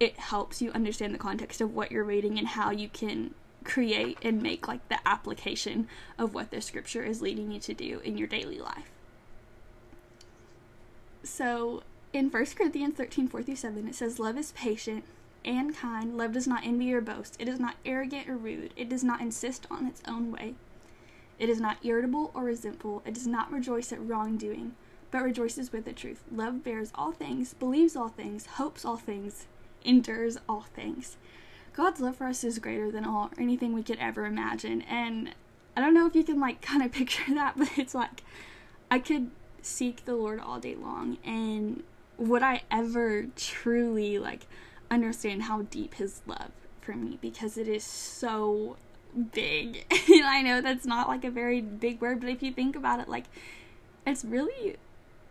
it 0.00 0.18
helps 0.18 0.60
you 0.60 0.72
understand 0.72 1.14
the 1.14 1.18
context 1.18 1.60
of 1.60 1.74
what 1.74 1.92
you're 1.92 2.04
reading 2.04 2.38
and 2.38 2.48
how 2.48 2.70
you 2.70 2.88
can 2.88 3.34
create 3.68 4.18
and 4.22 4.42
make 4.42 4.66
like 4.66 4.88
the 4.88 4.98
application 5.06 5.86
of 6.18 6.34
what 6.34 6.50
the 6.50 6.60
scripture 6.60 7.04
is 7.04 7.22
leading 7.22 7.52
you 7.52 7.60
to 7.60 7.74
do 7.74 8.00
in 8.00 8.18
your 8.18 8.26
daily 8.26 8.58
life. 8.58 8.90
So 11.22 11.82
in 12.12 12.30
1 12.30 12.46
Corinthians 12.56 12.96
13 12.96 13.28
4 13.28 13.42
through 13.42 13.56
7, 13.56 13.86
it 13.86 13.94
says, 13.94 14.18
Love 14.18 14.38
is 14.38 14.52
patient 14.52 15.04
and 15.44 15.76
kind. 15.76 16.16
Love 16.16 16.32
does 16.32 16.46
not 16.46 16.64
envy 16.64 16.92
or 16.92 17.00
boast. 17.00 17.36
It 17.38 17.48
is 17.48 17.60
not 17.60 17.76
arrogant 17.84 18.28
or 18.28 18.36
rude. 18.36 18.72
It 18.76 18.88
does 18.88 19.04
not 19.04 19.20
insist 19.20 19.66
on 19.70 19.86
its 19.86 20.02
own 20.08 20.32
way. 20.32 20.54
It 21.38 21.48
is 21.48 21.60
not 21.60 21.84
irritable 21.84 22.32
or 22.34 22.44
resentful. 22.44 23.02
It 23.06 23.14
does 23.14 23.26
not 23.26 23.52
rejoice 23.52 23.92
at 23.92 24.04
wrongdoing, 24.04 24.74
but 25.10 25.22
rejoices 25.22 25.72
with 25.72 25.84
the 25.84 25.92
truth. 25.92 26.24
Love 26.32 26.64
bears 26.64 26.90
all 26.94 27.12
things, 27.12 27.54
believes 27.54 27.94
all 27.94 28.08
things, 28.08 28.46
hopes 28.46 28.84
all 28.84 28.96
things, 28.96 29.46
endures 29.84 30.38
all 30.48 30.62
things. 30.74 31.16
God's 31.78 32.00
love 32.00 32.16
for 32.16 32.26
us 32.26 32.42
is 32.42 32.58
greater 32.58 32.90
than 32.90 33.04
all 33.04 33.30
anything 33.38 33.72
we 33.72 33.84
could 33.84 34.00
ever 34.00 34.26
imagine. 34.26 34.82
And 34.82 35.30
I 35.76 35.80
don't 35.80 35.94
know 35.94 36.08
if 36.08 36.16
you 36.16 36.24
can 36.24 36.40
like 36.40 36.60
kind 36.70 36.82
of 36.82 36.90
picture 36.90 37.32
that, 37.34 37.56
but 37.56 37.68
it's 37.78 37.94
like 37.94 38.24
I 38.90 38.98
could 38.98 39.30
seek 39.62 40.04
the 40.04 40.16
Lord 40.16 40.40
all 40.40 40.58
day 40.58 40.74
long 40.74 41.18
and 41.24 41.84
would 42.16 42.42
I 42.42 42.62
ever 42.68 43.26
truly 43.36 44.18
like 44.18 44.48
understand 44.90 45.44
how 45.44 45.62
deep 45.62 45.94
his 45.94 46.20
love 46.26 46.50
for 46.80 46.94
me 46.94 47.16
because 47.20 47.56
it 47.56 47.68
is 47.68 47.84
so 47.84 48.76
big. 49.32 49.86
and 50.08 50.24
I 50.24 50.42
know 50.42 50.60
that's 50.60 50.84
not 50.84 51.06
like 51.06 51.22
a 51.22 51.30
very 51.30 51.60
big 51.60 52.00
word, 52.00 52.18
but 52.18 52.28
if 52.28 52.42
you 52.42 52.50
think 52.52 52.74
about 52.74 52.98
it, 52.98 53.08
like 53.08 53.26
it's 54.04 54.24
really 54.24 54.74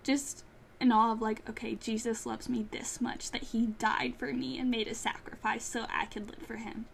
just 0.03 0.45
in 0.79 0.91
awe 0.91 1.11
of 1.11 1.21
like, 1.21 1.47
okay, 1.49 1.75
Jesus 1.75 2.25
loves 2.25 2.49
me 2.49 2.67
this 2.71 3.01
much 3.01 3.31
that 3.31 3.43
he 3.43 3.67
died 3.67 4.15
for 4.17 4.33
me 4.33 4.59
and 4.59 4.69
made 4.69 4.87
a 4.87 4.95
sacrifice 4.95 5.63
so 5.63 5.85
I 5.91 6.05
could 6.05 6.29
live 6.29 6.45
for 6.45 6.57
him. 6.57 6.85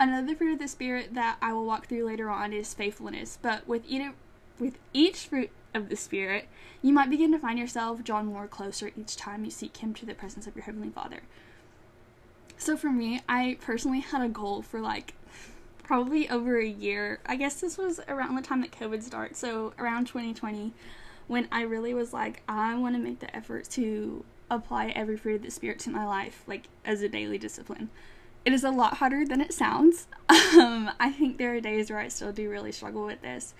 Another 0.00 0.34
fruit 0.36 0.54
of 0.54 0.58
the 0.60 0.68
spirit 0.68 1.14
that 1.14 1.38
I 1.42 1.52
will 1.52 1.66
walk 1.66 1.86
through 1.88 2.06
later 2.06 2.30
on 2.30 2.52
is 2.52 2.72
faithfulness, 2.72 3.38
but 3.40 3.66
with 3.66 3.82
each 3.86 4.12
with 4.58 4.78
each 4.92 5.26
fruit 5.26 5.50
of 5.74 5.88
the 5.88 5.96
spirit, 5.96 6.48
you 6.82 6.92
might 6.92 7.10
begin 7.10 7.30
to 7.32 7.38
find 7.38 7.58
yourself 7.58 8.02
drawn 8.02 8.26
more 8.26 8.48
closer 8.48 8.90
each 8.96 9.16
time 9.16 9.44
you 9.44 9.50
seek 9.50 9.76
him 9.78 9.94
to 9.94 10.06
the 10.06 10.14
presence 10.14 10.46
of 10.46 10.56
your 10.56 10.64
heavenly 10.64 10.90
Father. 10.90 11.20
So 12.56 12.76
for 12.76 12.90
me, 12.90 13.22
I 13.28 13.56
personally 13.60 14.00
had 14.00 14.22
a 14.22 14.28
goal 14.28 14.62
for 14.62 14.80
like 14.80 15.14
probably 15.82 16.28
over 16.28 16.58
a 16.58 16.66
year. 16.66 17.20
I 17.24 17.36
guess 17.36 17.60
this 17.60 17.78
was 17.78 18.00
around 18.08 18.34
the 18.34 18.42
time 18.42 18.60
that 18.62 18.72
COVID 18.72 19.02
started, 19.02 19.36
so 19.36 19.72
around 19.78 20.06
2020, 20.06 20.72
when 21.28 21.46
I 21.52 21.62
really 21.62 21.94
was 21.94 22.12
like, 22.12 22.42
I 22.48 22.74
want 22.74 22.96
to 22.96 23.00
make 23.00 23.20
the 23.20 23.34
effort 23.36 23.68
to 23.70 24.24
apply 24.50 24.88
every 24.88 25.16
fruit 25.16 25.36
of 25.36 25.42
the 25.42 25.50
Spirit 25.50 25.78
to 25.80 25.90
my 25.90 26.04
life, 26.04 26.42
like 26.46 26.68
as 26.84 27.02
a 27.02 27.08
daily 27.08 27.38
discipline. 27.38 27.90
It 28.44 28.52
is 28.52 28.64
a 28.64 28.70
lot 28.70 28.96
harder 28.96 29.24
than 29.24 29.40
it 29.40 29.54
sounds. 29.54 30.08
Um, 30.56 30.90
I 30.98 31.12
think 31.12 31.36
there 31.36 31.54
are 31.54 31.60
days 31.60 31.90
where 31.90 31.98
I 31.98 32.08
still 32.08 32.32
do 32.32 32.48
really 32.48 32.72
struggle 32.72 33.04
with 33.04 33.20
this. 33.20 33.54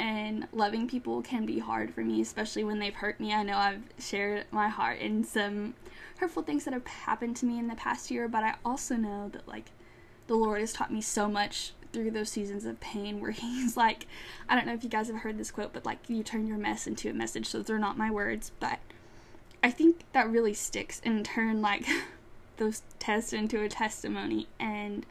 And 0.00 0.48
loving 0.52 0.88
people 0.88 1.22
can 1.22 1.46
be 1.46 1.60
hard 1.60 1.94
for 1.94 2.00
me, 2.00 2.20
especially 2.20 2.64
when 2.64 2.80
they've 2.80 2.94
hurt 2.94 3.20
me. 3.20 3.32
I 3.32 3.44
know 3.44 3.56
I've 3.56 3.84
shared 4.00 4.46
my 4.50 4.68
heart 4.68 4.98
in 4.98 5.22
some 5.22 5.74
hurtful 6.18 6.42
things 6.42 6.64
that 6.64 6.74
have 6.74 6.86
happened 6.86 7.36
to 7.36 7.46
me 7.46 7.56
in 7.58 7.68
the 7.68 7.76
past 7.76 8.10
year, 8.10 8.26
but 8.26 8.42
I 8.42 8.56
also 8.64 8.96
know 8.96 9.28
that, 9.28 9.46
like, 9.46 9.70
the 10.26 10.34
Lord 10.34 10.60
has 10.60 10.72
taught 10.72 10.92
me 10.92 11.00
so 11.00 11.28
much 11.28 11.72
through 11.92 12.10
those 12.10 12.28
seasons 12.28 12.64
of 12.64 12.80
pain 12.80 13.20
where 13.20 13.30
He's 13.38 13.76
like, 13.76 14.06
I 14.48 14.54
don't 14.54 14.66
know 14.66 14.74
if 14.74 14.84
you 14.84 14.90
guys 14.90 15.08
have 15.08 15.18
heard 15.18 15.38
this 15.38 15.50
quote, 15.50 15.72
but 15.72 15.86
like, 15.86 15.98
you 16.08 16.22
turn 16.22 16.46
your 16.46 16.58
mess 16.58 16.86
into 16.86 17.10
a 17.10 17.14
message. 17.14 17.46
So 17.46 17.62
they're 17.62 17.78
not 17.78 17.98
my 17.98 18.10
words, 18.10 18.52
but 18.60 18.78
I 19.62 19.70
think 19.70 20.04
that 20.12 20.30
really 20.30 20.54
sticks 20.54 21.00
and 21.04 21.24
turn 21.24 21.60
like 21.60 21.84
those 22.56 22.82
tests 22.98 23.32
into 23.32 23.62
a 23.62 23.68
testimony 23.68 24.48
and 24.58 25.04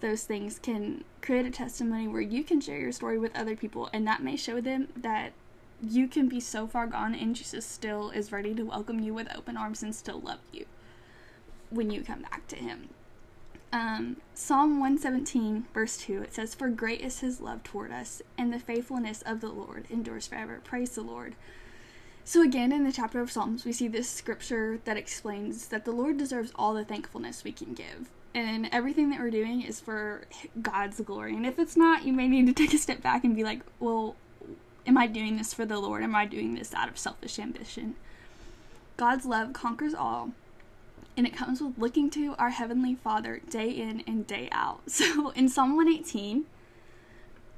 those 0.00 0.24
things 0.24 0.58
can 0.58 1.04
create 1.22 1.46
a 1.46 1.50
testimony 1.50 2.06
where 2.06 2.20
you 2.20 2.44
can 2.44 2.60
share 2.60 2.78
your 2.78 2.92
story 2.92 3.18
with 3.18 3.34
other 3.34 3.56
people 3.56 3.88
and 3.92 4.06
that 4.06 4.22
may 4.22 4.36
show 4.36 4.60
them 4.60 4.88
that 4.96 5.32
you 5.82 6.06
can 6.06 6.28
be 6.28 6.40
so 6.40 6.66
far 6.66 6.86
gone 6.86 7.14
and 7.14 7.34
Jesus 7.34 7.64
still 7.64 8.10
is 8.10 8.32
ready 8.32 8.54
to 8.54 8.62
welcome 8.62 9.00
you 9.00 9.14
with 9.14 9.28
open 9.34 9.56
arms 9.56 9.82
and 9.82 9.94
still 9.94 10.20
love 10.20 10.40
you 10.52 10.66
when 11.70 11.90
you 11.90 12.02
come 12.02 12.22
back 12.22 12.46
to 12.48 12.56
him. 12.56 12.88
Um, 13.72 14.16
Psalm 14.34 14.80
117, 14.80 15.66
verse 15.74 15.96
2, 15.98 16.22
it 16.22 16.34
says, 16.34 16.54
For 16.54 16.68
great 16.68 17.00
is 17.00 17.20
his 17.20 17.40
love 17.40 17.62
toward 17.62 17.92
us, 17.92 18.22
and 18.38 18.52
the 18.52 18.58
faithfulness 18.58 19.22
of 19.22 19.40
the 19.40 19.48
Lord 19.48 19.86
endures 19.90 20.26
forever. 20.26 20.60
Praise 20.62 20.90
the 20.90 21.02
Lord. 21.02 21.34
So, 22.24 22.42
again, 22.42 22.72
in 22.72 22.84
the 22.84 22.92
chapter 22.92 23.20
of 23.20 23.30
Psalms, 23.30 23.64
we 23.64 23.72
see 23.72 23.86
this 23.86 24.08
scripture 24.08 24.80
that 24.84 24.96
explains 24.96 25.68
that 25.68 25.84
the 25.84 25.92
Lord 25.92 26.16
deserves 26.16 26.52
all 26.56 26.74
the 26.74 26.84
thankfulness 26.84 27.44
we 27.44 27.52
can 27.52 27.72
give. 27.74 28.10
And 28.34 28.68
everything 28.72 29.10
that 29.10 29.20
we're 29.20 29.30
doing 29.30 29.62
is 29.62 29.80
for 29.80 30.22
God's 30.60 31.00
glory. 31.00 31.36
And 31.36 31.46
if 31.46 31.58
it's 31.58 31.76
not, 31.76 32.04
you 32.04 32.12
may 32.12 32.28
need 32.28 32.46
to 32.46 32.52
take 32.52 32.74
a 32.74 32.78
step 32.78 33.00
back 33.00 33.24
and 33.24 33.36
be 33.36 33.44
like, 33.44 33.62
well, 33.80 34.16
am 34.86 34.98
I 34.98 35.06
doing 35.06 35.36
this 35.36 35.54
for 35.54 35.64
the 35.64 35.78
Lord? 35.78 36.02
Am 36.02 36.14
I 36.14 36.26
doing 36.26 36.54
this 36.54 36.74
out 36.74 36.88
of 36.88 36.98
selfish 36.98 37.38
ambition? 37.38 37.94
God's 38.96 39.24
love 39.24 39.52
conquers 39.52 39.94
all, 39.94 40.32
and 41.16 41.26
it 41.26 41.34
comes 41.34 41.60
with 41.60 41.78
looking 41.78 42.10
to 42.10 42.34
our 42.38 42.50
Heavenly 42.50 42.94
Father 42.94 43.40
day 43.48 43.70
in 43.70 44.02
and 44.06 44.26
day 44.26 44.48
out. 44.52 44.82
So 44.88 45.30
in 45.30 45.48
Psalm 45.48 45.76
118, 45.76 46.46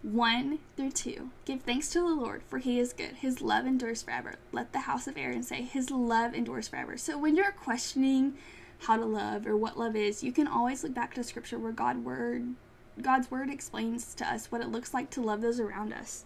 1 0.02 0.58
through 0.76 0.90
2. 0.92 1.30
Give 1.44 1.60
thanks 1.60 1.90
to 1.90 2.00
the 2.00 2.14
Lord, 2.14 2.42
for 2.48 2.58
he 2.58 2.78
is 2.78 2.92
good. 2.92 3.16
His 3.16 3.42
love 3.42 3.66
endures 3.66 4.02
forever. 4.02 4.36
Let 4.52 4.72
the 4.72 4.80
house 4.80 5.06
of 5.08 5.18
Aaron 5.18 5.42
say, 5.42 5.62
His 5.62 5.90
love 5.90 6.34
endures 6.34 6.68
forever. 6.68 6.96
So 6.96 7.18
when 7.18 7.36
you're 7.36 7.52
questioning 7.52 8.34
how 8.80 8.96
to 8.96 9.04
love 9.04 9.46
or 9.46 9.56
what 9.56 9.78
love 9.78 9.96
is, 9.96 10.22
you 10.22 10.30
can 10.30 10.46
always 10.46 10.84
look 10.84 10.94
back 10.94 11.14
to 11.14 11.24
scripture 11.24 11.58
where 11.58 11.72
God 11.72 12.04
word 12.04 12.54
God's 13.00 13.30
word 13.30 13.48
explains 13.50 14.14
to 14.14 14.28
us 14.28 14.50
what 14.50 14.60
it 14.60 14.68
looks 14.68 14.92
like 14.92 15.10
to 15.10 15.20
love 15.20 15.40
those 15.40 15.60
around 15.60 15.92
us. 15.92 16.24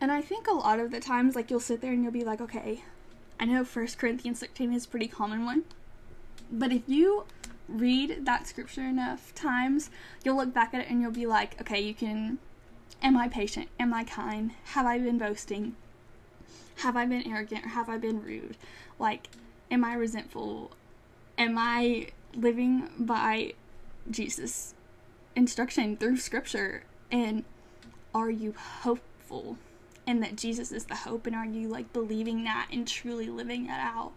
And 0.00 0.10
I 0.10 0.20
think 0.20 0.46
a 0.48 0.52
lot 0.52 0.80
of 0.80 0.90
the 0.90 1.00
times 1.00 1.36
like 1.36 1.50
you'll 1.50 1.60
sit 1.60 1.80
there 1.80 1.92
and 1.92 2.02
you'll 2.02 2.12
be 2.12 2.24
like, 2.24 2.40
okay, 2.40 2.82
I 3.40 3.46
know 3.46 3.64
1 3.64 3.86
Corinthians 3.96 4.38
16 4.40 4.74
is 4.74 4.84
a 4.84 4.88
pretty 4.88 5.08
common 5.08 5.46
one. 5.46 5.64
But 6.52 6.72
if 6.72 6.82
you 6.86 7.24
read 7.68 8.26
that 8.26 8.46
scripture 8.46 8.82
enough 8.82 9.34
times, 9.34 9.88
you'll 10.22 10.36
look 10.36 10.52
back 10.52 10.74
at 10.74 10.82
it 10.82 10.90
and 10.90 11.00
you'll 11.00 11.10
be 11.10 11.26
like, 11.26 11.58
okay, 11.58 11.80
you 11.80 11.94
can. 11.94 12.38
Am 13.02 13.16
I 13.16 13.28
patient? 13.28 13.68
Am 13.78 13.94
I 13.94 14.04
kind? 14.04 14.52
Have 14.74 14.84
I 14.84 14.98
been 14.98 15.16
boasting? 15.16 15.74
Have 16.76 16.98
I 16.98 17.06
been 17.06 17.26
arrogant 17.26 17.64
or 17.64 17.68
have 17.70 17.88
I 17.88 17.96
been 17.96 18.22
rude? 18.22 18.58
Like, 18.98 19.28
am 19.70 19.84
I 19.84 19.94
resentful? 19.94 20.72
Am 21.38 21.56
I 21.56 22.08
living 22.34 22.90
by 22.98 23.54
Jesus' 24.10 24.74
instruction 25.34 25.96
through 25.96 26.18
scripture? 26.18 26.84
And 27.10 27.44
are 28.14 28.30
you 28.30 28.52
hopeful? 28.82 29.56
And 30.10 30.24
that 30.24 30.34
Jesus 30.34 30.72
is 30.72 30.86
the 30.86 30.96
hope, 30.96 31.28
and 31.28 31.36
are 31.36 31.46
you 31.46 31.68
like 31.68 31.92
believing 31.92 32.42
that 32.42 32.66
and 32.72 32.84
truly 32.84 33.28
living 33.28 33.66
it 33.66 33.78
out? 33.78 34.10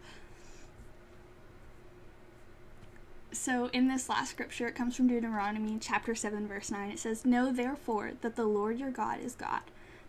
So, 3.31 3.67
in 3.67 3.89
this 3.89 4.09
last 4.09 4.31
scripture, 4.31 4.67
it 4.67 4.73
comes 4.73 4.95
from 4.95 5.07
Deuteronomy 5.07 5.77
chapter 5.79 6.15
7, 6.15 6.47
verse 6.47 6.71
9. 6.71 6.89
It 6.89 6.97
says, 6.97 7.25
Know 7.25 7.51
therefore 7.51 8.13
that 8.21 8.35
the 8.35 8.45
Lord 8.47 8.79
your 8.79 8.89
God 8.89 9.19
is 9.19 9.35
God, 9.35 9.61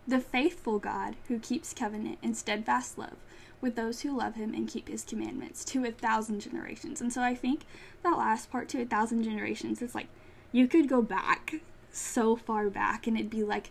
the 0.07 0.19
faithful 0.19 0.79
God 0.79 1.17
who 1.27 1.37
keeps 1.37 1.71
covenant 1.71 2.17
and 2.23 2.35
steadfast 2.35 2.97
love 2.97 3.17
with 3.61 3.75
those 3.75 4.01
who 4.01 4.17
love 4.17 4.33
him 4.33 4.55
and 4.55 4.67
keep 4.67 4.89
his 4.89 5.03
commandments 5.03 5.63
to 5.65 5.85
a 5.85 5.91
thousand 5.91 6.39
generations. 6.39 6.99
And 6.99 7.13
so 7.13 7.21
I 7.21 7.35
think 7.35 7.61
that 8.01 8.17
last 8.17 8.51
part 8.51 8.69
to 8.69 8.81
a 8.81 8.85
thousand 8.85 9.21
generations 9.21 9.83
is 9.83 9.93
like 9.93 10.07
you 10.51 10.67
could 10.67 10.89
go 10.89 11.03
back 11.03 11.61
so 11.91 12.35
far 12.35 12.71
back 12.71 13.05
and 13.05 13.15
it'd 13.15 13.29
be 13.29 13.43
like 13.43 13.69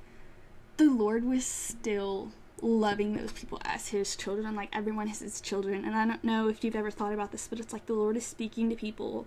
the 0.76 0.90
Lord 0.90 1.24
was 1.24 1.44
still 1.44 2.32
loving 2.60 3.16
those 3.16 3.32
people 3.32 3.60
as 3.64 3.88
his 3.88 4.16
children. 4.16 4.54
Like 4.54 4.70
everyone 4.72 5.08
has 5.08 5.20
his 5.20 5.40
children. 5.40 5.84
And 5.84 5.94
I 5.94 6.06
don't 6.06 6.24
know 6.24 6.48
if 6.48 6.64
you've 6.64 6.76
ever 6.76 6.90
thought 6.90 7.12
about 7.12 7.32
this, 7.32 7.46
but 7.48 7.60
it's 7.60 7.72
like 7.72 7.86
the 7.86 7.94
Lord 7.94 8.16
is 8.16 8.26
speaking 8.26 8.70
to 8.70 8.76
people 8.76 9.26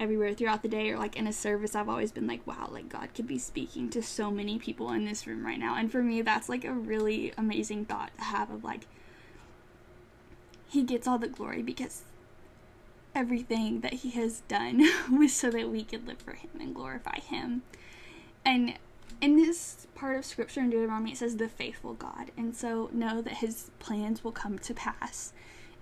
everywhere 0.00 0.32
throughout 0.32 0.62
the 0.62 0.68
day 0.68 0.90
or 0.90 0.98
like 0.98 1.14
in 1.14 1.26
a 1.26 1.32
service 1.32 1.74
i've 1.74 1.88
always 1.88 2.10
been 2.10 2.26
like 2.26 2.44
wow 2.46 2.66
like 2.72 2.88
god 2.88 3.12
could 3.14 3.26
be 3.26 3.38
speaking 3.38 3.90
to 3.90 4.02
so 4.02 4.30
many 4.30 4.58
people 4.58 4.90
in 4.92 5.04
this 5.04 5.26
room 5.26 5.44
right 5.44 5.58
now 5.58 5.76
and 5.76 5.92
for 5.92 6.02
me 6.02 6.22
that's 6.22 6.48
like 6.48 6.64
a 6.64 6.72
really 6.72 7.34
amazing 7.36 7.84
thought 7.84 8.10
to 8.16 8.24
have 8.24 8.50
of 8.50 8.64
like 8.64 8.86
he 10.70 10.82
gets 10.82 11.06
all 11.06 11.18
the 11.18 11.28
glory 11.28 11.60
because 11.60 12.02
everything 13.14 13.82
that 13.82 13.92
he 13.92 14.10
has 14.10 14.40
done 14.48 14.82
was 15.12 15.34
so 15.34 15.50
that 15.50 15.68
we 15.68 15.84
could 15.84 16.06
live 16.08 16.18
for 16.18 16.32
him 16.32 16.50
and 16.58 16.74
glorify 16.74 17.20
him 17.20 17.62
and 18.42 18.72
in 19.20 19.36
this 19.36 19.86
part 19.94 20.16
of 20.16 20.24
scripture 20.24 20.60
in 20.60 20.70
deuteronomy 20.70 21.12
it 21.12 21.18
says 21.18 21.36
the 21.36 21.48
faithful 21.48 21.94
god. 21.94 22.30
And 22.36 22.54
so 22.54 22.88
know 22.92 23.20
that 23.22 23.34
his 23.34 23.70
plans 23.78 24.24
will 24.24 24.32
come 24.32 24.58
to 24.58 24.74
pass 24.74 25.32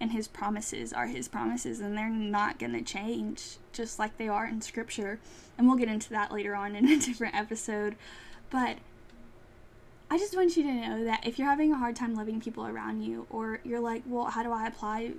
and 0.01 0.13
his 0.13 0.29
promises 0.29 0.93
are 0.93 1.07
his 1.07 1.29
promises 1.29 1.81
and 1.81 1.97
they're 1.97 2.09
not 2.09 2.59
going 2.59 2.73
to 2.73 2.83
change 2.83 3.57
just 3.73 3.99
like 3.99 4.17
they 4.17 4.29
are 4.29 4.47
in 4.47 4.61
scripture. 4.61 5.19
And 5.57 5.67
we'll 5.67 5.77
get 5.77 5.89
into 5.89 6.11
that 6.11 6.33
later 6.33 6.55
on 6.55 6.77
in 6.77 6.89
a 6.89 6.99
different 6.99 7.35
episode. 7.35 7.97
But 8.51 8.79
i 10.11 10.17
just 10.17 10.35
want 10.35 10.57
you 10.57 10.63
to 10.63 10.73
know 10.73 11.05
that 11.05 11.27
if 11.27 11.39
you're 11.39 11.49
having 11.49 11.71
a 11.71 11.77
hard 11.77 11.95
time 11.95 12.15
loving 12.15 12.41
people 12.41 12.67
around 12.67 13.03
you 13.03 13.27
or 13.29 13.61
you're 13.63 13.79
like 13.79 14.03
well 14.07 14.25
how 14.25 14.43
do 14.43 14.51
i 14.51 14.67
apply 14.67 15.13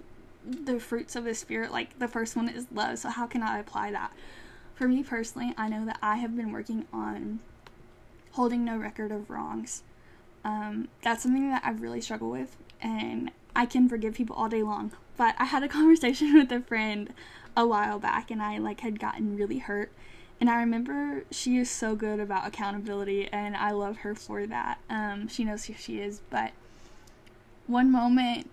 the 0.45 0.79
fruits 0.79 1.15
of 1.15 1.25
the 1.25 1.35
spirit? 1.35 1.71
Like 1.71 1.99
the 1.99 2.07
first 2.07 2.35
one 2.35 2.49
is 2.49 2.65
love 2.73 2.97
so 2.97 3.09
how 3.09 3.27
can 3.27 3.43
i 3.43 3.59
apply 3.59 3.91
that? 3.91 4.11
For 4.75 4.87
me 4.87 5.03
personally 5.03 5.53
i 5.57 5.69
know 5.69 5.85
that 5.85 5.99
i 6.01 6.15
have 6.15 6.35
been 6.35 6.51
working 6.51 6.85
on 6.91 7.39
holding 8.39 8.63
no 8.63 8.77
record 8.77 9.11
of 9.11 9.29
wrongs 9.29 9.83
um, 10.45 10.87
that's 11.01 11.23
something 11.23 11.49
that 11.49 11.61
i've 11.65 11.81
really 11.81 11.99
struggled 12.01 12.31
with 12.31 12.55
and 12.81 13.31
I 13.55 13.65
can 13.65 13.89
forgive 13.89 14.13
people 14.13 14.35
all 14.35 14.49
day 14.49 14.63
long. 14.63 14.91
But 15.17 15.35
I 15.37 15.45
had 15.45 15.63
a 15.63 15.67
conversation 15.79 16.33
with 16.33 16.51
a 16.51 16.61
friend 16.61 17.13
a 17.57 17.67
while 17.67 17.99
back 17.99 18.31
and 18.31 18.41
I 18.41 18.57
like 18.57 18.81
had 18.81 18.99
gotten 18.99 19.35
really 19.35 19.59
hurt. 19.59 19.91
And 20.39 20.49
I 20.49 20.59
remember 20.59 21.25
she 21.31 21.57
is 21.57 21.69
so 21.69 21.95
good 21.95 22.19
about 22.19 22.47
accountability 22.47 23.27
and 23.27 23.57
I 23.57 23.71
love 23.71 23.97
her 23.97 24.15
for 24.15 24.45
that. 24.47 24.79
Um, 24.89 25.27
she 25.27 25.43
knows 25.43 25.65
who 25.65 25.73
she 25.73 25.99
is, 25.99 26.21
but 26.29 26.51
one 27.67 27.91
moment 27.91 28.49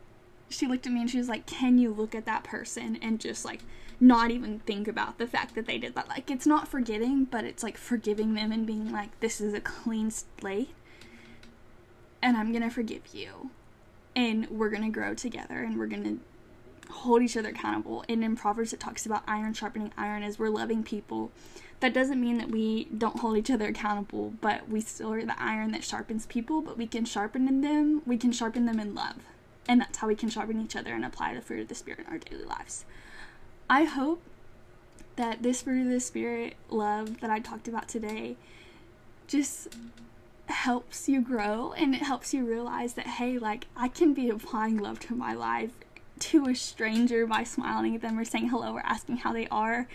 she 0.48 0.66
looked 0.66 0.86
at 0.86 0.92
me 0.92 1.00
and 1.00 1.10
she 1.10 1.18
was 1.18 1.28
like, 1.28 1.46
Can 1.46 1.78
you 1.78 1.92
look 1.92 2.14
at 2.14 2.26
that 2.26 2.44
person 2.44 2.98
and 3.02 3.20
just 3.20 3.44
like 3.44 3.60
not 3.98 4.30
even 4.30 4.58
think 4.60 4.86
about 4.86 5.18
the 5.18 5.26
fact 5.26 5.54
that 5.54 5.66
they 5.66 5.78
did 5.78 5.94
that? 5.94 6.08
Like, 6.08 6.30
it's 6.30 6.46
not 6.46 6.68
forgetting, 6.68 7.24
but 7.24 7.44
it's 7.44 7.62
like 7.62 7.76
forgiving 7.76 8.34
them 8.34 8.52
and 8.52 8.66
being 8.66 8.92
like, 8.92 9.18
This 9.20 9.40
is 9.40 9.54
a 9.54 9.60
clean 9.60 10.10
slate 10.10 10.74
and 12.22 12.36
I'm 12.36 12.52
gonna 12.52 12.70
forgive 12.70 13.02
you 13.12 13.50
and 14.14 14.48
we're 14.48 14.70
to 14.70 14.88
grow 14.88 15.14
together 15.14 15.62
and 15.62 15.78
we're 15.78 15.86
to 15.88 16.18
hold 16.90 17.22
each 17.22 17.36
other 17.36 17.50
accountable. 17.50 18.04
And 18.08 18.24
in 18.24 18.36
Proverbs, 18.36 18.72
it 18.72 18.80
talks 18.80 19.06
about 19.06 19.22
iron 19.28 19.52
sharpening 19.52 19.92
iron 19.96 20.22
as 20.22 20.38
we're 20.38 20.48
loving 20.48 20.82
people. 20.82 21.30
That 21.80 21.92
doesn't 21.92 22.20
mean 22.20 22.38
that 22.38 22.50
we 22.50 22.86
don't 22.96 23.20
hold 23.20 23.36
each 23.36 23.50
other 23.50 23.66
accountable, 23.66 24.32
but 24.40 24.68
we 24.68 24.80
still 24.80 25.12
are 25.12 25.24
the 25.24 25.40
iron 25.40 25.72
that 25.72 25.84
sharpens 25.84 26.24
people, 26.24 26.62
but 26.62 26.78
we 26.78 26.86
can 26.86 27.04
sharpen 27.04 27.46
in 27.46 27.60
them, 27.60 28.02
we 28.06 28.16
can 28.16 28.32
sharpen 28.32 28.64
them 28.64 28.80
in 28.80 28.94
love. 28.94 29.16
And 29.68 29.80
that's 29.80 29.98
how 29.98 30.06
we 30.06 30.14
can 30.14 30.28
sharpen 30.28 30.60
each 30.60 30.76
other 30.76 30.94
and 30.94 31.04
apply 31.04 31.34
the 31.34 31.40
fruit 31.40 31.60
of 31.60 31.68
the 31.68 31.74
Spirit 31.74 32.00
in 32.00 32.06
our 32.06 32.18
daily 32.18 32.44
lives. 32.44 32.84
I 33.68 33.84
hope 33.84 34.22
that 35.16 35.42
this 35.42 35.62
fruit 35.62 35.86
of 35.86 35.90
the 35.90 36.00
Spirit 36.00 36.54
love 36.68 37.20
that 37.20 37.30
I 37.30 37.40
talked 37.40 37.68
about 37.68 37.88
today 37.88 38.36
just 39.26 39.68
helps 40.46 41.08
you 41.08 41.20
grow 41.20 41.72
and 41.72 41.94
it 41.94 42.02
helps 42.02 42.32
you 42.32 42.44
realize 42.44 42.92
that 42.92 43.04
hey 43.04 43.36
like 43.36 43.66
i 43.76 43.88
can 43.88 44.14
be 44.14 44.30
applying 44.30 44.76
love 44.76 45.00
to 45.00 45.12
my 45.12 45.34
life 45.34 45.72
to 46.20 46.46
a 46.46 46.54
stranger 46.54 47.26
by 47.26 47.42
smiling 47.42 47.96
at 47.96 48.00
them 48.00 48.16
or 48.16 48.24
saying 48.24 48.48
hello 48.48 48.72
or 48.72 48.80
asking 48.86 49.16
how 49.16 49.32
they 49.32 49.48
are 49.48 49.88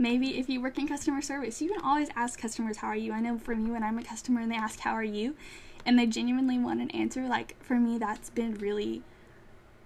Maybe 0.00 0.38
if 0.38 0.48
you 0.48 0.62
work 0.62 0.78
in 0.78 0.88
customer 0.88 1.20
service, 1.20 1.60
you 1.60 1.68
can 1.68 1.82
always 1.82 2.08
ask 2.16 2.40
customers, 2.40 2.78
How 2.78 2.86
are 2.86 2.96
you? 2.96 3.12
I 3.12 3.20
know 3.20 3.36
for 3.36 3.54
me, 3.54 3.70
when 3.70 3.82
I'm 3.82 3.98
a 3.98 4.02
customer 4.02 4.40
and 4.40 4.50
they 4.50 4.56
ask, 4.56 4.80
How 4.80 4.92
are 4.92 5.04
you? 5.04 5.36
And 5.84 5.98
they 5.98 6.06
genuinely 6.06 6.58
want 6.58 6.80
an 6.80 6.90
answer, 6.90 7.26
like 7.26 7.56
for 7.62 7.74
me, 7.74 7.98
that's 7.98 8.30
been 8.30 8.54
really 8.54 9.02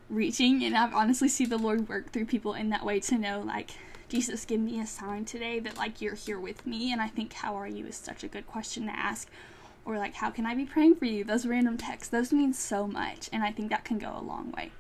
reaching. 0.08 0.64
And 0.64 0.76
I've 0.76 0.94
honestly 0.94 1.28
see 1.28 1.46
the 1.46 1.58
Lord 1.58 1.88
work 1.88 2.12
through 2.12 2.26
people 2.26 2.54
in 2.54 2.70
that 2.70 2.84
way 2.84 3.00
to 3.00 3.18
know, 3.18 3.40
like, 3.40 3.70
Jesus, 4.08 4.44
give 4.44 4.60
me 4.60 4.80
a 4.80 4.86
sign 4.86 5.24
today 5.24 5.58
that, 5.60 5.76
like, 5.76 6.00
you're 6.00 6.14
here 6.14 6.38
with 6.38 6.66
me. 6.66 6.92
And 6.92 7.00
I 7.00 7.08
think, 7.08 7.32
How 7.32 7.54
are 7.56 7.66
you? 7.66 7.86
is 7.86 7.96
such 7.96 8.22
a 8.22 8.28
good 8.28 8.46
question 8.46 8.86
to 8.86 8.96
ask. 8.96 9.28
Or, 9.84 9.98
like, 9.98 10.14
How 10.14 10.30
can 10.30 10.46
I 10.46 10.54
be 10.54 10.64
praying 10.66 10.96
for 10.96 11.06
you? 11.06 11.24
Those 11.24 11.46
random 11.46 11.76
texts, 11.76 12.08
those 12.08 12.32
mean 12.32 12.52
so 12.52 12.86
much. 12.86 13.28
And 13.32 13.42
I 13.42 13.50
think 13.50 13.70
that 13.70 13.84
can 13.84 13.98
go 13.98 14.14
a 14.16 14.22
long 14.22 14.52
way. 14.52 14.72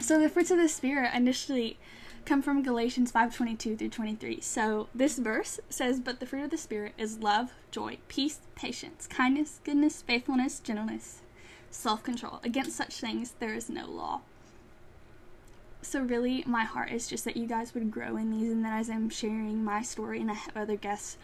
So, 0.00 0.18
the 0.20 0.28
fruits 0.28 0.50
of 0.50 0.58
the 0.58 0.68
Spirit 0.68 1.12
initially 1.14 1.78
come 2.28 2.42
from 2.42 2.62
Galatians 2.62 3.10
5:22 3.10 3.74
through 3.74 3.88
23. 3.88 4.40
So 4.42 4.88
this 4.94 5.18
verse 5.18 5.58
says, 5.70 5.98
"But 5.98 6.20
the 6.20 6.26
fruit 6.26 6.44
of 6.44 6.50
the 6.50 6.58
spirit 6.58 6.92
is 6.98 7.20
love, 7.20 7.54
joy, 7.70 7.96
peace, 8.08 8.40
patience, 8.54 9.06
kindness, 9.06 9.60
goodness, 9.64 10.02
faithfulness, 10.02 10.60
gentleness, 10.60 11.22
self-control. 11.70 12.40
Against 12.44 12.76
such 12.76 13.00
things 13.00 13.32
there 13.38 13.54
is 13.54 13.70
no 13.70 13.86
law." 13.86 14.20
So 15.80 16.02
really 16.02 16.44
my 16.46 16.64
heart 16.64 16.92
is 16.92 17.08
just 17.08 17.24
that 17.24 17.38
you 17.38 17.46
guys 17.46 17.72
would 17.72 17.90
grow 17.90 18.18
in 18.18 18.30
these 18.30 18.52
and 18.52 18.62
that 18.62 18.78
as 18.78 18.90
I'm 18.90 19.08
sharing 19.08 19.64
my 19.64 19.80
story 19.80 20.20
and 20.20 20.30
I 20.30 20.34
have 20.34 20.54
other 20.54 20.76
guests 20.76 21.16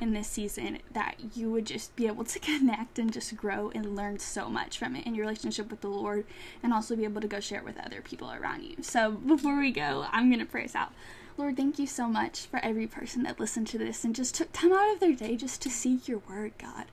in 0.00 0.12
this 0.12 0.28
season 0.28 0.78
that 0.92 1.16
you 1.34 1.50
would 1.50 1.66
just 1.66 1.94
be 1.96 2.06
able 2.06 2.24
to 2.24 2.38
connect 2.40 2.98
and 2.98 3.12
just 3.12 3.36
grow 3.36 3.70
and 3.74 3.96
learn 3.96 4.18
so 4.18 4.48
much 4.48 4.78
from 4.78 4.96
it 4.96 5.06
in 5.06 5.14
your 5.14 5.26
relationship 5.26 5.70
with 5.70 5.80
the 5.80 5.88
Lord 5.88 6.24
and 6.62 6.72
also 6.72 6.96
be 6.96 7.04
able 7.04 7.20
to 7.20 7.28
go 7.28 7.40
share 7.40 7.58
it 7.58 7.64
with 7.64 7.78
other 7.78 8.00
people 8.00 8.32
around 8.32 8.62
you. 8.62 8.76
So 8.82 9.10
before 9.26 9.58
we 9.58 9.70
go, 9.70 10.06
I'm 10.10 10.28
going 10.28 10.40
to 10.40 10.46
pray 10.46 10.64
us 10.64 10.74
out. 10.74 10.92
Lord, 11.36 11.56
thank 11.56 11.78
you 11.78 11.86
so 11.86 12.06
much 12.06 12.40
for 12.46 12.58
every 12.62 12.86
person 12.86 13.22
that 13.22 13.40
listened 13.40 13.66
to 13.68 13.78
this 13.78 14.04
and 14.04 14.14
just 14.14 14.34
took 14.34 14.52
time 14.52 14.72
out 14.72 14.92
of 14.92 15.00
their 15.00 15.14
day 15.14 15.36
just 15.36 15.62
to 15.62 15.70
seek 15.70 16.06
your 16.06 16.18
word, 16.28 16.52
God. 16.58 16.86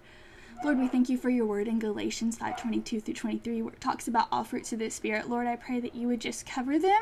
Lord, 0.64 0.80
we 0.80 0.88
thank 0.88 1.08
you 1.08 1.18
for 1.18 1.30
your 1.30 1.46
word 1.46 1.68
in 1.68 1.78
Galatians 1.78 2.36
5:22 2.38 3.00
through 3.00 3.14
23 3.14 3.62
where 3.62 3.74
it 3.74 3.80
talks 3.80 4.08
about 4.08 4.28
all 4.32 4.44
fruits 4.44 4.74
of 4.74 4.80
the 4.80 4.90
spirit. 4.90 5.30
Lord, 5.30 5.46
I 5.46 5.56
pray 5.56 5.80
that 5.80 5.94
you 5.94 6.08
would 6.08 6.20
just 6.20 6.48
cover 6.48 6.80
them 6.80 7.02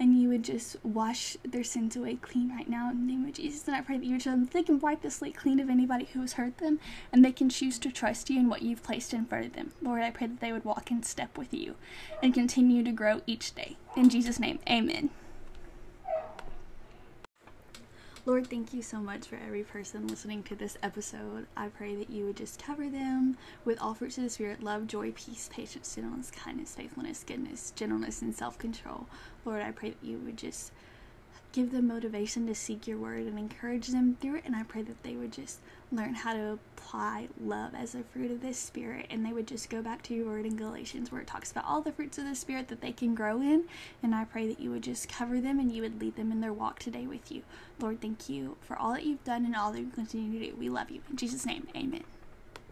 and 0.00 0.20
you 0.20 0.28
would 0.28 0.42
just 0.42 0.76
wash 0.84 1.36
their 1.44 1.62
sins 1.62 1.94
away 1.94 2.16
clean 2.16 2.50
right 2.50 2.68
now 2.68 2.90
in 2.90 2.98
the 3.00 3.12
name 3.12 3.24
of 3.24 3.34
Jesus. 3.34 3.66
And 3.68 3.76
I 3.76 3.82
pray 3.82 3.98
that 3.98 4.04
you 4.04 4.12
would 4.12 4.22
show 4.22 4.32
them 4.32 4.44
that 4.44 4.52
they 4.52 4.64
can 4.64 4.80
wipe 4.80 5.02
the 5.02 5.10
slate 5.10 5.36
clean 5.36 5.60
of 5.60 5.70
anybody 5.70 6.08
who 6.12 6.20
has 6.20 6.34
hurt 6.34 6.58
them 6.58 6.80
and 7.12 7.24
they 7.24 7.32
can 7.32 7.48
choose 7.48 7.78
to 7.78 7.92
trust 7.92 8.30
you 8.30 8.40
in 8.40 8.48
what 8.48 8.62
you've 8.62 8.82
placed 8.82 9.14
in 9.14 9.26
front 9.26 9.46
of 9.46 9.52
them. 9.52 9.72
Lord, 9.80 10.02
I 10.02 10.10
pray 10.10 10.26
that 10.26 10.40
they 10.40 10.52
would 10.52 10.64
walk 10.64 10.90
in 10.90 11.04
step 11.04 11.38
with 11.38 11.54
you 11.54 11.76
and 12.20 12.34
continue 12.34 12.82
to 12.82 12.92
grow 12.92 13.22
each 13.26 13.54
day. 13.54 13.76
In 13.96 14.08
Jesus' 14.08 14.40
name, 14.40 14.58
amen. 14.68 15.10
Lord, 18.28 18.50
thank 18.50 18.74
you 18.74 18.82
so 18.82 18.98
much 18.98 19.26
for 19.26 19.36
every 19.36 19.62
person 19.62 20.06
listening 20.06 20.42
to 20.42 20.54
this 20.54 20.76
episode. 20.82 21.46
I 21.56 21.68
pray 21.68 21.94
that 21.94 22.10
you 22.10 22.26
would 22.26 22.36
just 22.36 22.62
cover 22.62 22.90
them 22.90 23.38
with 23.64 23.80
all 23.80 23.94
fruits 23.94 24.18
of 24.18 24.24
the 24.24 24.28
Spirit 24.28 24.62
love, 24.62 24.86
joy, 24.86 25.12
peace, 25.12 25.48
patience, 25.50 25.94
gentleness, 25.94 26.30
kindness, 26.30 26.74
faithfulness, 26.74 27.24
goodness, 27.26 27.72
gentleness, 27.74 28.20
and 28.20 28.34
self 28.34 28.58
control. 28.58 29.06
Lord, 29.46 29.62
I 29.62 29.70
pray 29.70 29.92
that 29.92 30.06
you 30.06 30.18
would 30.18 30.36
just 30.36 30.72
give 31.52 31.72
them 31.72 31.88
motivation 31.88 32.46
to 32.46 32.54
seek 32.54 32.86
your 32.86 32.98
word 32.98 33.26
and 33.26 33.38
encourage 33.38 33.88
them 33.88 34.16
through 34.20 34.36
it. 34.36 34.44
And 34.44 34.54
I 34.54 34.62
pray 34.62 34.82
that 34.82 35.02
they 35.02 35.16
would 35.16 35.32
just 35.32 35.58
learn 35.90 36.14
how 36.14 36.34
to 36.34 36.52
apply 36.52 37.28
love 37.40 37.74
as 37.74 37.94
a 37.94 38.02
fruit 38.02 38.30
of 38.30 38.42
this 38.42 38.58
spirit 38.58 39.06
and 39.10 39.24
they 39.24 39.32
would 39.32 39.46
just 39.46 39.70
go 39.70 39.80
back 39.80 40.02
to 40.02 40.14
your 40.14 40.26
word 40.26 40.44
in 40.44 40.56
Galatians 40.56 41.10
where 41.10 41.20
it 41.20 41.26
talks 41.26 41.50
about 41.50 41.64
all 41.64 41.80
the 41.80 41.92
fruits 41.92 42.18
of 42.18 42.24
the 42.24 42.34
spirit 42.34 42.68
that 42.68 42.80
they 42.80 42.92
can 42.92 43.14
grow 43.14 43.40
in. 43.40 43.64
And 44.02 44.14
I 44.14 44.24
pray 44.24 44.46
that 44.48 44.60
you 44.60 44.70
would 44.70 44.82
just 44.82 45.08
cover 45.08 45.40
them 45.40 45.58
and 45.58 45.72
you 45.72 45.82
would 45.82 46.00
lead 46.00 46.16
them 46.16 46.30
in 46.30 46.40
their 46.40 46.52
walk 46.52 46.78
today 46.78 47.06
with 47.06 47.32
you. 47.32 47.42
Lord, 47.80 48.00
thank 48.00 48.28
you 48.28 48.56
for 48.60 48.76
all 48.76 48.92
that 48.92 49.04
you've 49.04 49.24
done 49.24 49.44
and 49.44 49.56
all 49.56 49.72
that 49.72 49.80
you 49.80 49.88
continue 49.88 50.38
to 50.38 50.50
do. 50.50 50.56
We 50.56 50.68
love 50.68 50.90
you. 50.90 51.00
In 51.10 51.16
Jesus' 51.16 51.46
name, 51.46 51.68
amen. 51.74 52.04